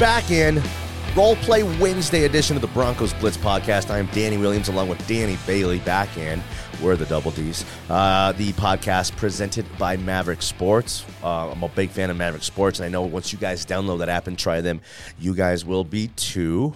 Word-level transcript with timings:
back 0.00 0.30
in 0.30 0.62
Role 1.14 1.36
Play 1.36 1.62
Wednesday 1.62 2.24
edition 2.24 2.56
of 2.56 2.62
the 2.62 2.68
Broncos 2.68 3.12
Blitz 3.12 3.36
podcast. 3.36 3.90
I 3.90 3.98
am 3.98 4.06
Danny 4.06 4.38
Williams 4.38 4.68
along 4.68 4.88
with 4.88 5.06
Danny 5.06 5.36
Bailey 5.46 5.78
back 5.80 6.16
in. 6.16 6.42
We're 6.80 6.96
the 6.96 7.04
Double 7.04 7.32
D's. 7.32 7.66
Uh, 7.90 8.32
the 8.32 8.54
podcast 8.54 9.14
presented 9.18 9.66
by 9.76 9.98
Maverick 9.98 10.40
Sports. 10.40 11.04
Uh, 11.22 11.50
I'm 11.50 11.62
a 11.62 11.68
big 11.68 11.90
fan 11.90 12.08
of 12.08 12.16
Maverick 12.16 12.44
Sports, 12.44 12.78
and 12.78 12.86
I 12.86 12.88
know 12.88 13.02
once 13.02 13.30
you 13.30 13.38
guys 13.38 13.66
download 13.66 13.98
that 13.98 14.08
app 14.08 14.26
and 14.26 14.38
try 14.38 14.62
them, 14.62 14.80
you 15.18 15.34
guys 15.34 15.66
will 15.66 15.84
be 15.84 16.08
too. 16.16 16.74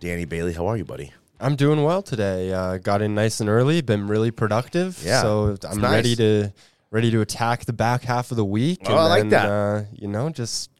Danny 0.00 0.24
Bailey, 0.24 0.54
how 0.54 0.66
are 0.66 0.78
you, 0.78 0.84
buddy? 0.86 1.12
I'm 1.40 1.56
doing 1.56 1.82
well 1.82 2.00
today. 2.00 2.54
Uh, 2.54 2.78
got 2.78 3.02
in 3.02 3.14
nice 3.14 3.40
and 3.40 3.50
early. 3.50 3.82
Been 3.82 4.08
really 4.08 4.30
productive. 4.30 4.98
Yeah, 5.04 5.20
so 5.20 5.56
I'm 5.68 5.78
nice. 5.78 5.92
ready 5.92 6.16
to 6.16 6.52
ready 6.90 7.10
to 7.10 7.20
attack 7.20 7.66
the 7.66 7.74
back 7.74 8.02
half 8.02 8.30
of 8.30 8.38
the 8.38 8.44
week. 8.46 8.78
Oh, 8.86 8.94
I 8.94 9.08
like 9.08 9.20
then, 9.22 9.28
that. 9.30 9.50
Uh, 9.50 9.82
you 9.92 10.08
know, 10.08 10.30
just 10.30 10.70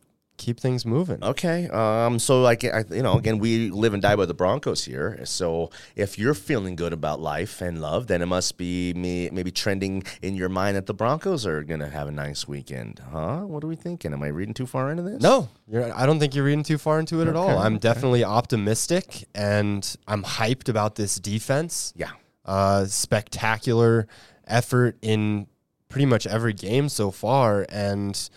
keep 0.45 0.61
things 0.61 0.85
moving. 0.85 1.23
Okay. 1.23 1.69
Um, 1.69 2.19
so 2.19 2.43
like 2.43 2.65
I, 2.65 2.85
you 2.91 3.03
know, 3.03 3.17
again, 3.17 3.39
we 3.39 3.71
live 3.71 3.95
and 3.95 4.03
die 4.03 4.17
by 4.17 4.27
the 4.27 4.35
Broncos 4.35 4.85
here. 4.85 5.09
So 5.25 5.71
if 5.97 6.19
you're 6.19 6.35
feeling 6.35 6.77
good 6.77 6.93
about 6.93 7.19
life 7.21 7.63
and 7.63 7.81
love, 7.81 8.07
then 8.09 8.21
it 8.21 8.27
must 8.27 8.59
be 8.59 8.93
me 8.95 9.31
maybe 9.33 9.51
trending 9.51 10.03
in 10.21 10.35
your 10.35 10.51
mind 10.51 10.77
that 10.77 10.87
the 10.87 10.95
Broncos 10.95 11.47
are 11.47 11.63
gonna 11.65 11.89
have 11.89 12.09
a 12.09 12.13
nice 12.13 12.47
weekend, 12.47 13.01
huh? 13.11 13.41
What 13.41 13.65
are 13.65 13.69
we 13.69 13.77
thinking? 13.77 14.13
Am 14.13 14.23
I 14.23 14.29
reading 14.29 14.55
too 14.55 14.67
far 14.67 14.91
into 14.91 15.03
this? 15.03 15.23
No, 15.23 15.49
you're, 15.67 15.93
I 15.95 16.05
don't 16.07 16.19
think 16.21 16.35
you're 16.35 16.45
reading 16.45 16.65
too 16.65 16.79
far 16.79 17.01
into 17.01 17.23
it 17.23 17.29
at 17.29 17.37
all. 17.37 17.59
I'm 17.59 17.77
okay. 17.77 17.89
definitely 17.89 18.25
optimistic, 18.25 19.25
and 19.35 19.83
I'm 20.07 20.23
hyped 20.23 20.69
about 20.69 20.97
this 20.97 21.17
defense. 21.17 21.93
Yeah. 21.97 22.11
uh, 22.45 22.85
spectacular 22.87 24.07
effort 24.47 24.97
in 25.03 25.47
pretty 25.89 26.07
much 26.07 26.27
every 26.27 26.53
game 26.53 26.89
so 26.89 27.11
far. 27.11 27.67
And 27.69 28.29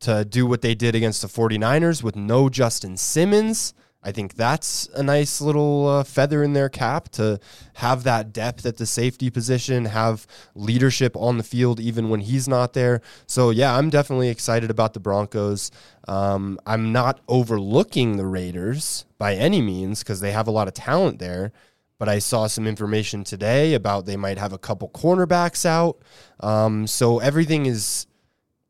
to 0.00 0.24
do 0.24 0.46
what 0.46 0.62
they 0.62 0.74
did 0.74 0.94
against 0.94 1.22
the 1.22 1.28
49ers 1.28 2.02
with 2.02 2.16
no 2.16 2.48
Justin 2.48 2.96
Simmons, 2.96 3.74
I 4.06 4.12
think 4.12 4.34
that's 4.34 4.88
a 4.94 5.02
nice 5.02 5.40
little 5.40 5.88
uh, 5.88 6.04
feather 6.04 6.44
in 6.44 6.52
their 6.52 6.68
cap 6.68 7.08
to 7.10 7.40
have 7.74 8.04
that 8.04 8.32
depth 8.32 8.64
at 8.64 8.76
the 8.76 8.86
safety 8.86 9.30
position, 9.30 9.86
have 9.86 10.28
leadership 10.54 11.16
on 11.16 11.38
the 11.38 11.42
field 11.42 11.80
even 11.80 12.08
when 12.08 12.20
he's 12.20 12.46
not 12.46 12.72
there. 12.72 13.02
So, 13.26 13.50
yeah, 13.50 13.76
I'm 13.76 13.90
definitely 13.90 14.28
excited 14.28 14.70
about 14.70 14.94
the 14.94 15.00
Broncos. 15.00 15.72
Um, 16.06 16.60
I'm 16.66 16.92
not 16.92 17.20
overlooking 17.26 18.16
the 18.16 18.26
Raiders 18.26 19.06
by 19.18 19.34
any 19.34 19.60
means 19.60 20.04
because 20.04 20.20
they 20.20 20.30
have 20.30 20.46
a 20.46 20.52
lot 20.52 20.68
of 20.68 20.74
talent 20.74 21.18
there 21.18 21.52
but 21.98 22.10
I 22.10 22.18
saw 22.18 22.46
some 22.46 22.66
information 22.66 23.24
today 23.24 23.72
about 23.72 24.04
they 24.04 24.18
might 24.18 24.36
have 24.36 24.52
a 24.52 24.58
couple 24.58 24.90
cornerbacks 24.90 25.64
out. 25.64 25.96
Um, 26.40 26.86
so 26.86 27.20
everything 27.20 27.64
is 27.64 28.06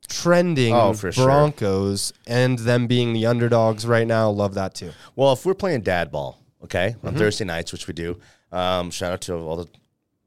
trending 0.07 0.75
Oh, 0.75 0.93
for 0.93 1.13
sure. 1.13 1.25
Broncos 1.27 2.13
and 2.27 2.59
them 2.59 2.87
being 2.87 3.13
the 3.13 3.27
underdogs 3.27 3.87
right 3.87 4.07
now. 4.07 4.31
Love 4.31 4.55
that 4.55 4.75
too. 4.75 4.93
Well, 5.15 5.33
if 5.33 5.45
we're 5.47 5.55
playing 5.55 5.83
dad 5.83 6.11
ball, 6.11 6.39
okay, 6.65 6.97
on 7.03 7.11
Mm-hmm. 7.11 7.19
Thursday 7.19 7.45
nights, 7.45 7.73
which 7.73 7.87
we 7.87 7.95
do, 7.95 8.19
um, 8.53 8.91
shout 8.91 9.13
out 9.13 9.21
to 9.23 9.35
all 9.35 9.57
the 9.57 9.69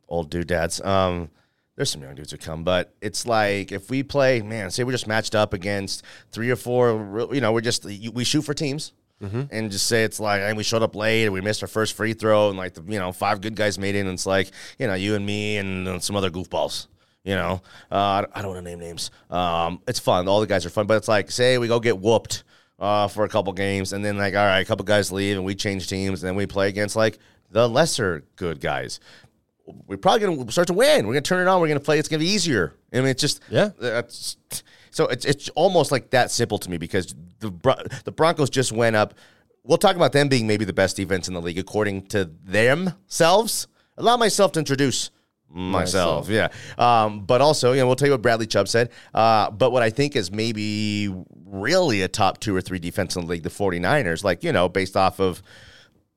old 0.08 0.30
dude 0.30 0.48
dads. 0.48 0.82
Um, 0.82 1.30
there's 1.76 1.90
some 1.92 2.02
young 2.02 2.16
dudes 2.16 2.32
who 2.32 2.38
come, 2.38 2.64
but 2.64 2.94
it's 3.02 3.26
like 3.26 3.72
if 3.72 3.90
we 3.90 4.04
play, 4.04 4.42
man, 4.42 4.70
say 4.72 4.84
we're 4.84 4.92
just 4.92 5.08
matched 5.08 5.34
up 5.34 5.54
against 5.54 6.04
three 6.32 6.50
or 6.52 6.58
four, 6.58 7.30
you 7.32 7.40
know, 7.40 7.54
we're 7.54 7.62
just 7.62 7.86
we 7.86 8.24
shoot 8.24 8.42
for 8.42 8.54
teams. 8.54 8.94
Mm-hmm. 9.22 9.42
And 9.52 9.70
just 9.70 9.86
say 9.88 10.06
it's 10.06 10.18
like, 10.22 10.40
and 10.40 10.56
we 10.56 10.64
showed 10.64 10.82
up 10.82 10.96
late, 10.96 11.26
and 11.26 11.34
we 11.34 11.42
missed 11.42 11.62
our 11.62 11.68
first 11.68 11.94
free 11.94 12.14
throw, 12.14 12.48
and 12.48 12.58
like 12.58 12.74
the 12.74 12.82
you 12.84 12.98
know 12.98 13.12
five 13.12 13.42
good 13.42 13.54
guys 13.54 13.78
made 13.78 13.96
it, 13.96 14.00
and 14.00 14.10
it's 14.12 14.26
like 14.26 14.50
you 14.78 14.88
know 14.88 14.94
you 14.94 15.14
and 15.16 15.26
me 15.26 15.58
and, 15.58 15.86
uh, 15.90 16.00
some 16.00 16.16
other 16.16 16.30
goofballs. 16.30 16.88
You 17.24 17.36
know, 17.36 17.62
uh, 17.92 18.26
I 18.34 18.42
don't- 18.42 18.54
want 18.54 18.64
to 18.66 18.70
name 18.70 18.80
names. 18.80 19.12
Um, 19.30 19.82
it's 19.88 20.00
fun. 20.00 20.28
All 20.28 20.40
the 20.40 20.48
guys 20.48 20.66
are 20.66 20.70
fun, 20.70 20.88
but 20.88 20.96
it's 20.98 21.08
like, 21.08 21.30
say 21.32 21.58
we 21.58 21.68
go 21.68 21.80
get 21.80 22.00
whooped 22.00 22.44
uh, 22.80 23.08
for 23.10 23.26
a 23.26 23.30
couple 23.30 23.52
games, 23.54 23.92
and 23.94 24.04
then 24.04 24.18
like, 24.18 24.36
all 24.36 24.46
right, 24.46 24.60
a 24.62 24.66
couple 24.66 24.86
guys 24.86 25.12
leave, 25.12 25.36
and 25.36 25.46
we 25.46 25.54
change 25.54 25.88
teams, 25.90 26.24
and 26.24 26.28
then 26.30 26.36
we 26.36 26.46
play 26.46 26.70
against 26.70 26.96
like 26.96 27.20
the 27.52 27.68
lesser 27.68 28.24
good 28.38 28.62
guys. 28.62 29.00
We're 29.86 29.98
probably 29.98 30.26
gonna 30.36 30.52
start 30.52 30.68
to 30.68 30.74
win. 30.74 31.06
We're 31.06 31.14
gonna 31.14 31.22
turn 31.22 31.46
it 31.46 31.50
on. 31.50 31.60
We're 31.62 31.68
gonna 31.68 31.80
play. 31.82 32.00
It's 32.00 32.08
gonna 32.08 32.22
be 32.22 32.30
easier. 32.30 32.74
I 32.94 32.98
mean, 32.98 33.08
it's 33.08 33.22
just 33.22 33.42
Yeah. 33.50 33.70
That's 33.80 34.38
so 34.92 35.06
it's 35.08 35.26
it's 35.26 35.50
almost 35.50 35.92
like 35.92 36.10
that 36.12 36.32
simple 36.32 36.58
to 36.58 36.70
me 36.70 36.78
because 36.78 37.14
the 37.40 37.52
the 38.06 38.12
Broncos 38.12 38.50
just 38.50 38.72
went 38.72 38.96
up. 38.96 39.14
We'll 39.64 39.78
talk 39.78 39.96
about 39.96 40.14
them 40.14 40.30
being 40.30 40.48
maybe 40.48 40.64
the 40.66 40.74
best 40.74 40.96
defense 40.96 41.28
in 41.28 41.34
the 41.36 41.42
league 41.42 41.60
according 41.60 42.08
to 42.08 42.26
themselves. 42.46 43.68
Allow 43.98 44.18
myself 44.18 44.54
to 44.54 44.60
introduce 44.60 45.12
myself. 45.50 46.30
Yeah. 46.30 46.50
Um, 46.78 47.22
but 47.22 47.42
also, 47.42 47.74
you 47.74 47.80
know, 47.80 47.88
we'll 47.88 47.96
tell 47.96 48.08
you 48.08 48.14
what 48.14 48.22
Bradley 48.22 48.48
Chubb 48.48 48.68
said. 48.68 48.90
Uh, 49.14 49.50
but 49.52 49.72
what 49.72 49.84
I 49.84 49.90
think 49.90 50.16
is 50.16 50.32
maybe 50.32 51.14
really 51.46 52.02
a 52.02 52.08
top 52.08 52.40
two 52.40 52.56
or 52.56 52.62
three 52.62 52.80
defense 52.80 53.16
in 53.16 53.24
the 53.24 53.28
league, 53.28 53.44
the 53.44 53.50
49ers, 53.50 54.24
like, 54.24 54.44
you 54.44 54.52
know, 54.52 54.70
based 54.70 54.96
off 54.96 55.20
of 55.20 55.42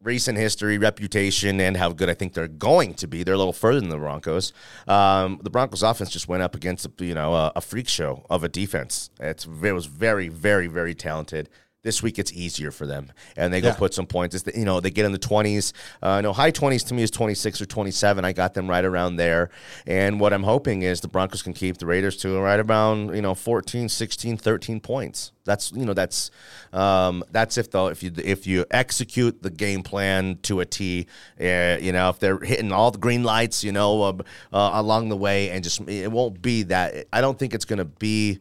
recent 0.03 0.37
history, 0.37 0.78
reputation, 0.78 1.60
and 1.60 1.76
how 1.76 1.93
good 1.93 2.10
I 2.10 2.15
think 2.15 2.34
they're 2.34 2.48
going 2.48 2.94
to 2.94 3.06
be. 3.06 3.22
They're 3.22 3.34
a 3.34 3.38
little 3.38 3.53
further 3.53 3.81
than 3.81 3.88
the 3.88 3.98
Broncos. 3.98 4.53
Um, 4.88 5.41
the 5.43 5.50
Broncos 5.50 5.82
offense 5.82 6.10
just 6.10 6.28
went 6.28 6.43
up 6.43 6.54
against, 6.54 6.88
you 6.99 7.14
know, 7.14 7.34
a, 7.34 7.53
a 7.56 7.60
freak 7.60 7.88
show 7.88 8.26
of 8.28 8.43
a 8.44 8.49
defense. 8.49 9.10
It's, 9.20 9.47
it 9.47 9.72
was 9.72 9.87
very, 9.87 10.28
very, 10.28 10.66
very 10.66 10.94
talented. 10.94 11.49
This 11.82 12.00
week 12.00 12.20
it's 12.20 12.32
easier 12.32 12.70
for 12.70 12.87
them, 12.87 13.10
and 13.37 13.53
they 13.53 13.60
go 13.60 13.69
Yeah. 13.69 13.75
put 13.75 13.93
some 13.93 14.06
points. 14.06 14.37
It's 14.37 14.44
the, 14.44 14.56
you 14.56 14.65
know, 14.65 14.78
they 14.78 14.91
get 14.93 15.04
in 15.04 15.10
the 15.10 15.19
twenties. 15.19 15.72
Uh, 16.00 16.20
no, 16.20 16.32
high 16.32 16.53
twenties 16.53 16.84
to 16.84 16.94
me 16.94 17.03
is 17.03 17.10
twenty 17.10 17.34
six 17.34 17.60
or 17.60 17.66
twenty 17.66 17.91
seven. 17.91 18.25
I 18.25 18.32
got 18.32 18.54
them 18.54 18.70
right 18.70 18.84
around 18.84 19.16
there. 19.16 19.50
And 19.84 20.20
what 20.20 20.32
I'm 20.32 20.44
hoping 20.44 20.82
is 20.82 21.00
the 21.00 21.09
Broncos 21.09 21.43
can 21.43 21.54
keep 21.54 21.78
the 21.78 21.87
Raiders 21.87 22.16
to 22.19 22.38
right 22.38 22.60
around 22.60 23.16
you 23.16 23.20
know 23.22 23.34
14, 23.34 23.88
16, 23.88 24.37
13 24.37 24.78
points. 24.78 25.32
That's 25.44 25.72
you 25.72 25.84
know 25.84 25.93
that's 25.93 26.31
um, 26.72 27.25
that's 27.32 27.59
if 27.59 27.72
though 27.72 27.88
if 27.88 28.04
you 28.04 28.12
if 28.16 28.47
you 28.47 28.64
execute 28.70 29.43
the 29.43 29.50
game 29.50 29.82
plan 29.82 30.38
to 30.43 30.60
a 30.60 30.64
T, 30.64 31.09
uh, 31.41 31.78
you 31.81 31.91
know 31.91 32.10
if 32.10 32.20
they're 32.20 32.38
hitting 32.38 32.70
all 32.70 32.93
the 32.93 32.99
green 32.99 33.25
lights, 33.25 33.64
you 33.64 33.72
know 33.72 34.03
uh, 34.04 34.12
uh, 34.53 34.70
along 34.75 35.09
the 35.09 35.16
way, 35.16 35.50
and 35.50 35.64
just 35.64 35.81
it 35.88 36.12
won't 36.12 36.41
be 36.41 36.62
that. 36.62 37.06
I 37.12 37.20
don't 37.20 37.37
think 37.37 37.54
it's 37.54 37.64
going 37.64 37.81
to 37.81 37.84
be 37.84 38.38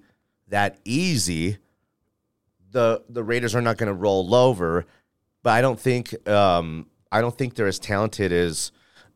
that 0.50 0.78
easy 0.86 1.58
the 2.72 3.04
the 3.10 3.24
Raiders 3.24 3.56
are 3.56 3.62
not 3.62 3.78
going 3.78 3.88
to 3.88 3.94
roll 3.94 4.34
over, 4.34 4.86
but 5.44 5.52
I 5.52 5.62
don't 5.62 5.80
think 5.80 6.28
um, 6.28 6.88
I 7.12 7.22
don't 7.22 7.38
think 7.38 7.56
they're 7.56 7.68
as 7.68 7.80
talented 7.80 8.32
as 8.32 8.72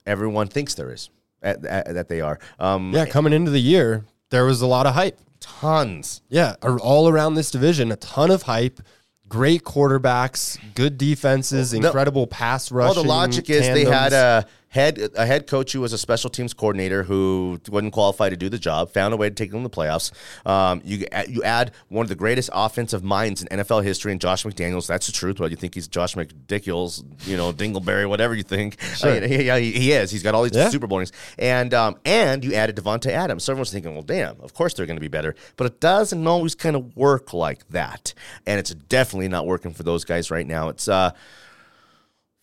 everyone 0.05 0.47
thinks 0.47 0.73
there 0.75 0.91
is 0.91 1.09
at, 1.41 1.65
at- 1.65 1.93
that 1.93 2.09
they 2.09 2.21
are. 2.21 2.39
Um, 2.59 2.93
Yeah, 2.93 3.05
coming 3.05 3.33
into 3.33 3.51
the 3.51 3.59
year, 3.59 4.05
there 4.29 4.45
was 4.45 4.61
a 4.61 4.67
lot 4.67 4.85
of 4.85 4.93
hype. 4.93 5.19
tons. 5.39 6.21
Yeah, 6.29 6.55
all 6.61 7.07
around 7.07 7.35
this 7.35 7.51
division, 7.51 7.91
a 7.91 7.95
ton 7.97 8.31
of 8.31 8.43
hype. 8.43 8.79
Great 9.27 9.63
quarterbacks, 9.63 10.59
good 10.75 10.97
defenses, 10.99 11.71
the- 11.71 11.77
incredible 11.77 12.27
pass 12.27 12.71
rush. 12.71 12.93
Well, 12.95 13.03
the 13.03 13.09
logic 13.09 13.49
is 13.49 13.61
they 13.61 13.85
had 13.85 14.13
a 14.13 14.45
head 14.75 14.99
a 15.15 15.25
head 15.25 15.47
coach 15.47 15.71
who 15.71 15.79
was 15.79 15.93
a 15.93 15.97
special 15.97 16.29
teams 16.29 16.53
coordinator 16.53 17.03
who 17.03 17.59
wasn't 17.69 17.93
qualified 17.93 18.31
to 18.31 18.37
do 18.37 18.49
the 18.49 18.59
job. 18.59 18.91
Found 18.91 19.13
a 19.13 19.17
way 19.17 19.29
to 19.29 19.33
take 19.33 19.51
them 19.51 19.63
to 19.63 19.69
the 19.69 19.75
playoffs. 19.75 20.11
Um, 20.45 20.81
you 20.83 21.05
you 21.29 21.41
add 21.43 21.71
one 21.87 22.03
of 22.03 22.09
the 22.09 22.15
greatest 22.15 22.49
offensive 22.53 23.03
minds 23.03 23.41
in 23.41 23.47
NFL 23.57 23.83
history, 23.83 24.11
in 24.11 24.19
Josh 24.19 24.43
McDaniels. 24.43 24.85
That's 24.85 25.07
the 25.07 25.13
truth. 25.13 25.39
Whether 25.39 25.51
you 25.51 25.55
think 25.55 25.73
he's 25.75 25.87
Josh 25.87 26.15
McDickles, 26.15 27.03
you 27.25 27.37
know 27.37 27.53
Dingleberry, 27.53 28.07
whatever 28.07 28.35
you 28.35 28.43
think, 28.43 28.79
Sure. 28.95 29.11
I 29.11 29.21
mean, 29.21 29.41
yeah, 29.45 29.57
he, 29.57 29.71
he 29.71 29.91
is. 29.93 30.11
He's 30.11 30.21
got 30.23 30.35
all 30.35 30.43
these 30.43 30.53
Yeah. 30.53 30.69
Super 30.69 30.87
Bowl 30.87 30.97
rings, 30.99 31.13
and 31.39 31.73
um, 31.73 31.95
and 32.05 32.43
you 32.43 32.53
added 32.53 32.75
Davante 32.75 33.07
Adams. 33.11 33.45
So 33.45 33.53
everyone's 33.53 33.71
thinking, 33.71 33.93
well, 33.93 34.03
damn, 34.03 34.39
of 34.41 34.53
course 34.53 34.73
they're 34.73 34.85
going 34.85 34.97
to 34.97 35.01
be 35.01 35.07
better, 35.07 35.35
but 35.55 35.67
it 35.67 35.79
doesn't 35.79 36.27
always 36.27 36.53
kind 36.53 36.75
of 36.75 36.95
work 36.97 37.33
like 37.33 37.67
that, 37.69 38.13
and 38.45 38.59
it's 38.59 38.73
definitely 38.73 39.29
not 39.29 39.45
working 39.47 39.73
for 39.73 39.83
those 39.83 40.03
guys 40.03 40.29
right 40.29 40.45
now. 40.45 40.67
It's 40.67 40.87
uh 40.89 41.11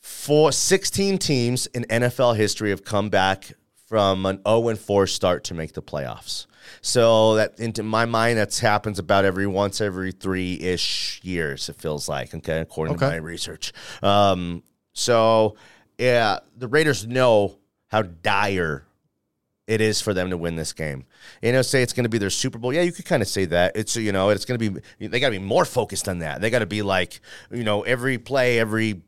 four, 0.03 0.53
16 0.53 1.19
teams 1.19 1.67
in 1.69 1.85
NFL 1.85 2.37
history 2.37 2.71
have 2.71 2.85
come 2.85 3.09
back 3.09 3.53
from 3.87 4.27
an 4.27 4.41
0 4.47 4.69
and 4.69 4.79
4 4.79 5.07
start 5.07 5.45
to 5.45 5.55
make 5.55 5.73
the 5.73 5.83
playoffs. 5.83 6.47
So 6.81 7.37
that 7.37 7.59
into 7.59 7.83
my 7.83 8.05
mind, 8.05 8.39
that 8.39 8.57
happens 8.59 8.99
about 8.99 9.25
every 9.25 9.47
once 9.47 9.81
every 9.81 10.13
three 10.13 10.59
ish 10.61 11.21
years. 11.23 11.69
It 11.69 11.77
feels 11.77 12.09
like 12.09 12.35
okay, 12.35 12.61
according 12.61 12.99
to 12.99 13.09
my 13.09 13.17
research. 13.17 13.73
Um, 14.03 14.63
so 14.93 15.57
yeah, 15.99 16.39
the 16.57 16.69
Raiders 16.69 17.07
know 17.07 17.59
how 17.89 18.03
dire 18.03 18.87
it 19.67 19.81
is 19.81 20.01
for 20.01 20.15
them 20.15 20.31
to 20.31 20.37
win 20.37 20.57
this 20.57 20.73
game. 20.73 21.05
You 21.41 21.53
know, 21.53 21.63
say 21.63 21.83
it's 21.83 21.93
going 21.93 22.05
to 22.05 22.11
be 22.11 22.19
their 22.19 22.31
Super 22.31 22.59
Bowl. 22.59 22.73
Yeah, 22.73 22.83
you 22.83 22.93
could 22.93 23.05
kind 23.05 23.23
of 23.23 23.29
say 23.29 23.45
that. 23.47 23.77
It's 23.77 23.97
you 23.97 24.13
know, 24.13 24.31
it's 24.31 24.45
going 24.45 24.59
to 24.59 24.71
be. 24.71 25.07
They 25.07 25.21
got 25.21 25.29
to 25.29 25.39
be 25.39 25.45
more 25.45 25.65
focused 25.65 26.09
on 26.09 26.21
that. 26.21 26.41
They 26.41 26.51
got 26.51 26.61
to 26.61 26.67
be 26.67 26.83
like 26.83 27.21
you 27.51 27.65
know, 27.65 27.83
every 27.83 28.19
play, 28.19 28.59
every 28.59 29.03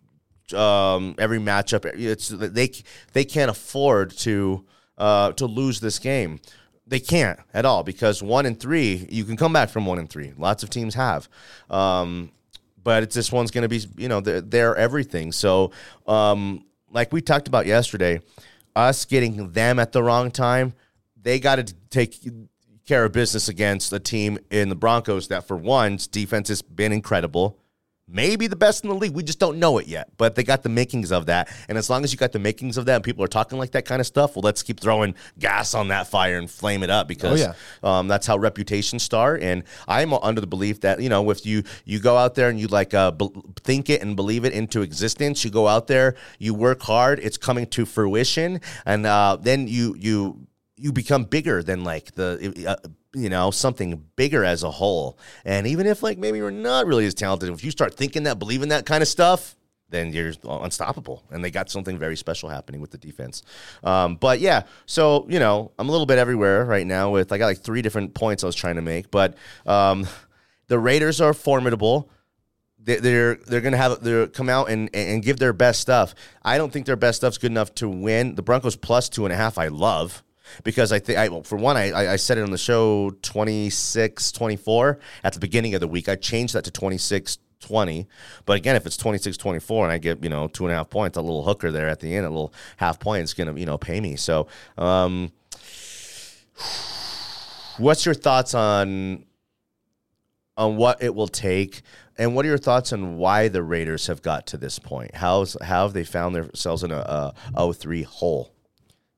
um, 0.53 1.15
every 1.19 1.39
matchup. 1.39 1.85
It's 1.85 2.29
they 2.29 2.71
they 3.13 3.25
can't 3.25 3.51
afford 3.51 4.11
to 4.19 4.65
uh, 4.99 5.33
to 5.33 5.47
lose 5.47 5.81
this 5.81 5.99
game. 5.99 6.41
They 6.87 7.01
can't 7.01 7.39
at 7.55 7.65
all 7.65 7.83
because 7.83 8.23
one 8.23 8.45
and 8.45 8.59
three, 8.61 9.07
you 9.11 9.25
can 9.25 9.37
come 9.37 9.53
back 9.53 9.71
from 9.71 9.87
one 9.87 9.99
and 9.99 10.09
three. 10.09 10.33
Lots 10.37 10.63
of 10.63 10.71
teams 10.71 10.95
have. 10.95 11.29
Um, 11.71 12.31
but 12.83 13.03
it's 13.03 13.15
this 13.15 13.33
one's 13.33 13.51
going 13.51 13.63
to 13.63 13.69
be, 13.69 13.81
you 13.97 14.09
know, 14.09 14.21
they're, 14.21 14.43
they're 14.43 14.77
everything. 14.77 15.33
So, 15.33 15.73
um, 16.07 16.65
like 16.91 17.13
we 17.13 17.23
talked 17.23 17.49
about 17.49 17.65
yesterday, 17.65 18.21
us 18.77 19.07
getting 19.07 19.53
them 19.53 19.79
at 19.79 19.93
the 19.93 20.03
wrong 20.03 20.31
time, 20.31 20.75
they 21.21 21.41
got 21.41 21.57
to 21.57 21.75
take 21.89 22.21
care 22.87 23.05
of 23.05 23.13
business 23.13 23.49
against 23.49 23.93
a 23.93 23.99
team 23.99 24.39
in 24.51 24.69
the 24.69 24.75
Broncos 24.75 25.29
that, 25.29 25.49
for 25.49 25.57
one's 25.57 26.07
defense 26.07 26.49
has 26.49 26.61
been 26.61 26.93
incredible. 26.93 27.59
Maybe 28.07 28.47
the 28.47 28.57
best 28.57 28.85
in 28.85 28.91
the 28.91 28.95
league. 28.97 29.13
We 29.15 29.23
just 29.23 29.39
don't 29.39 29.59
know 29.59 29.79
it 29.79 29.87
yet, 29.87 30.11
but 30.19 30.35
they 30.35 30.43
got 30.43 30.63
the 30.63 30.69
makings 30.69 31.11
of 31.11 31.27
that. 31.27 31.49
And 31.69 31.79
as 31.79 31.89
long 31.89 32.05
as 32.05 32.13
you 32.13 32.19
got 32.19 32.33
the 32.33 32.39
makings 32.39 32.77
of 32.77 32.87
that, 32.87 32.97
and 32.97 33.05
people 33.05 33.25
are 33.25 33.29
talking 33.29 33.59
like 33.59 33.71
that 33.73 33.85
kind 33.87 34.01
of 34.01 34.07
stuff, 34.07 34.37
well, 34.37 34.43
let's 34.43 34.63
keep 34.63 34.79
throwing 34.81 35.15
gas 35.39 35.75
on 35.75 35.89
that 35.89 36.07
fire 36.07 36.37
and 36.39 36.51
flame 36.51 36.83
it 36.83 36.91
up 36.91 37.09
because 37.09 37.43
Oh, 37.43 37.55
yeah. 37.83 37.99
um, 37.99 38.09
that's 38.09 38.27
how 38.27 38.37
reputations 38.37 39.03
start. 39.03 39.43
And 39.43 39.65
I'm 39.89 40.13
under 40.13 40.41
the 40.41 40.47
belief 40.47 40.81
that 40.83 41.01
you 41.01 41.09
know 41.09 41.31
if 41.31 41.47
you 41.47 41.63
you 41.85 41.99
go 41.99 42.17
out 42.17 42.35
there 42.35 42.49
and 42.49 42.61
you 42.61 42.67
like 42.69 42.93
uh, 42.95 43.11
be- 43.11 43.31
think 43.63 43.89
it 43.91 44.03
and 44.03 44.15
believe 44.17 44.45
it 44.45 44.53
into 44.53 44.83
existence, 44.83 45.45
you 45.45 45.51
go 45.51 45.67
out 45.67 45.87
there, 45.87 46.15
you 46.39 46.53
work 46.55 46.83
hard, 46.83 47.19
it's 47.21 47.37
coming 47.39 47.67
to 47.69 47.87
fruition, 47.87 48.61
and 48.85 49.07
uh, 49.07 49.37
then 49.41 49.67
you 49.67 49.97
you 49.99 50.47
you 50.77 50.93
become 50.93 51.25
bigger 51.25 51.63
than 51.63 51.85
like 51.85 52.13
the. 52.15 52.65
Uh, 52.85 52.89
you 53.17 53.29
know 53.29 53.53
something 53.53 54.03
bigger 54.17 54.43
as 54.43 54.65
a 54.65 54.71
whole 54.73 55.17
and 55.45 55.69
even 55.69 55.87
if 55.87 56.03
like 56.03 56.19
maybe 56.19 56.39
you're 56.39 56.51
not 56.51 56.85
really 56.85 57.07
as 57.07 57.15
talented 57.15 57.49
if 57.49 57.63
you 57.63 57.71
start 57.71 57.95
thinking 57.95 58.25
that 58.25 58.41
believing 58.41 58.71
that 58.71 58.85
kind 58.87 59.03
of 59.03 59.09
stuff 59.09 59.55
then 59.91 60.13
you're 60.13 60.33
unstoppable. 60.43 61.23
And 61.31 61.45
they 61.45 61.53
got 61.53 61.71
something 61.71 61.97
very 61.97 62.17
special 62.17 62.49
happening 62.49 62.81
with 62.81 62.91
the 62.91 62.99
defense. 62.99 63.45
Um, 63.85 64.17
but 64.17 64.41
yeah, 64.41 64.63
so 64.87 65.27
you 65.29 65.39
know, 65.39 65.71
I'm 65.79 65.89
a 65.89 65.93
little 65.93 66.07
bit 66.07 66.19
everywhere 66.19 66.65
right 66.65 66.85
now. 66.85 67.11
With 67.13 67.31
I 67.31 67.39
got 67.39 67.47
like 67.47 67.59
three 67.61 67.81
different 67.83 68.15
points 68.15 68.43
I 68.43 68.47
was 68.49 68.57
trying 68.57 68.75
to 68.75 68.83
make, 68.83 69.13
but 69.13 69.37
um, 69.67 70.09
the 70.67 70.81
Raiders 70.81 71.21
are 71.21 71.33
formidable. 71.35 72.11
They- 72.83 72.97
They're 72.97 73.37
they're 73.37 73.61
gonna 73.61 73.77
have 73.77 74.03
they're 74.03 74.27
come 74.27 74.49
out 74.49 74.69
and 74.71 74.91
and 74.93 75.23
give 75.23 75.39
their 75.39 75.53
best 75.53 75.79
stuff. 75.81 76.17
I 76.43 76.59
don't 76.59 76.73
think 76.73 76.87
their 76.87 76.97
best 76.97 77.19
stuff's 77.19 77.39
good 77.39 77.53
enough 77.53 77.73
to 77.77 77.89
win. 77.89 78.35
The 78.35 78.43
Broncos 78.43 78.75
plus 78.75 79.09
two 79.09 79.25
and 79.25 79.33
a 79.33 79.37
half. 79.37 79.59
I 79.59 79.69
love 79.69 80.25
because 80.63 80.93
I 80.93 80.99
think 80.99 81.19
I 81.19 81.29
well, 81.29 81.43
for 81.43 81.57
one 81.57 81.77
I, 81.77 82.13
I 82.13 82.17
said 82.17 82.39
it 82.39 82.43
on 82.43 82.51
the 82.51 82.59
show 82.59 83.11
26 83.23 84.33
24 84.33 84.99
at 85.23 85.33
the 85.33 85.41
beginning 85.41 85.75
of 85.75 85.81
the 85.81 85.89
week. 85.89 86.09
I 86.09 86.17
changed 86.17 86.55
that 86.55 86.65
to 86.65 86.71
26 86.71 87.39
20. 87.65 88.07
But 88.47 88.57
again, 88.57 88.77
if 88.77 88.87
it's 88.87 88.97
26 88.97 89.37
24 89.37 89.85
and 89.85 89.93
I 89.93 89.99
get, 89.99 90.23
you 90.23 90.29
know, 90.29 90.49
two 90.49 90.65
and 90.65 90.73
a 90.73 90.77
half 90.77 90.91
points, 90.91 91.17
a 91.17 91.23
little 91.23 91.43
hooker 91.43 91.73
there 91.73 91.89
at 91.89 92.01
the 92.01 92.15
end, 92.15 92.27
a 92.27 92.31
little 92.31 92.53
half 92.77 93.01
point 93.01 93.25
is 93.25 93.35
going 93.35 93.53
to, 93.53 93.59
you 93.59 93.67
know, 93.67 93.79
pay 93.79 94.01
me. 94.01 94.17
So, 94.17 94.47
um, 94.79 95.33
what's 97.79 98.05
your 98.07 98.15
thoughts 98.15 98.55
on 98.55 99.25
on 100.57 100.77
what 100.77 101.03
it 101.03 101.13
will 101.13 101.27
take 101.27 101.83
and 102.17 102.37
what 102.37 102.45
are 102.45 102.49
your 102.49 102.59
thoughts 102.59 102.93
on 102.93 103.17
why 103.17 103.49
the 103.49 103.63
Raiders 103.63 104.07
have 104.07 104.23
got 104.23 104.47
to 104.49 104.57
this 104.57 104.79
point? 104.79 105.15
How's 105.17 105.57
how 105.61 105.83
have 105.83 105.95
they 105.95 106.05
found 106.05 106.35
themselves 106.35 106.85
in 106.85 106.93
a, 106.93 107.35
a 107.57 107.73
03 107.75 108.03
hole? 108.03 108.54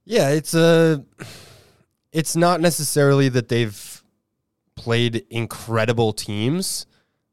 Yeah, 0.06 0.30
it's 0.30 0.54
a. 0.54 1.04
It's 2.12 2.34
not 2.36 2.60
necessarily 2.62 3.28
that 3.28 3.48
they've 3.48 4.02
played 4.76 5.26
incredible 5.28 6.12
teams, 6.14 6.86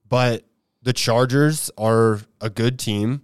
but 0.10 0.44
the 0.82 0.92
Chargers 0.92 1.72
are 1.78 2.20
a 2.42 2.50
good 2.50 2.78
team. 2.80 3.22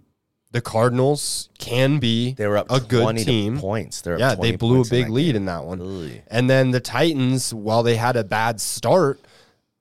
The 0.52 0.60
Cardinals 0.60 1.48
can 1.58 1.98
be 1.98 2.32
They 2.34 2.46
were 2.46 2.56
up 2.58 2.70
a 2.70 2.80
good 2.80 3.18
team. 3.18 3.58
points. 3.58 4.00
They're 4.00 4.14
up 4.14 4.20
Yeah, 4.20 4.34
they 4.36 4.56
blew 4.56 4.78
a 4.78 4.82
in 4.82 4.88
big 4.88 5.08
lead 5.10 5.26
game. 5.32 5.36
in 5.36 5.44
that 5.46 5.64
one. 5.64 5.80
Ugh. 5.80 6.10
And 6.28 6.48
then 6.50 6.70
the 6.70 6.80
Titans, 6.80 7.52
while 7.54 7.82
they 7.82 7.96
had 7.96 8.16
a 8.16 8.24
bad 8.24 8.60
start, 8.60 9.20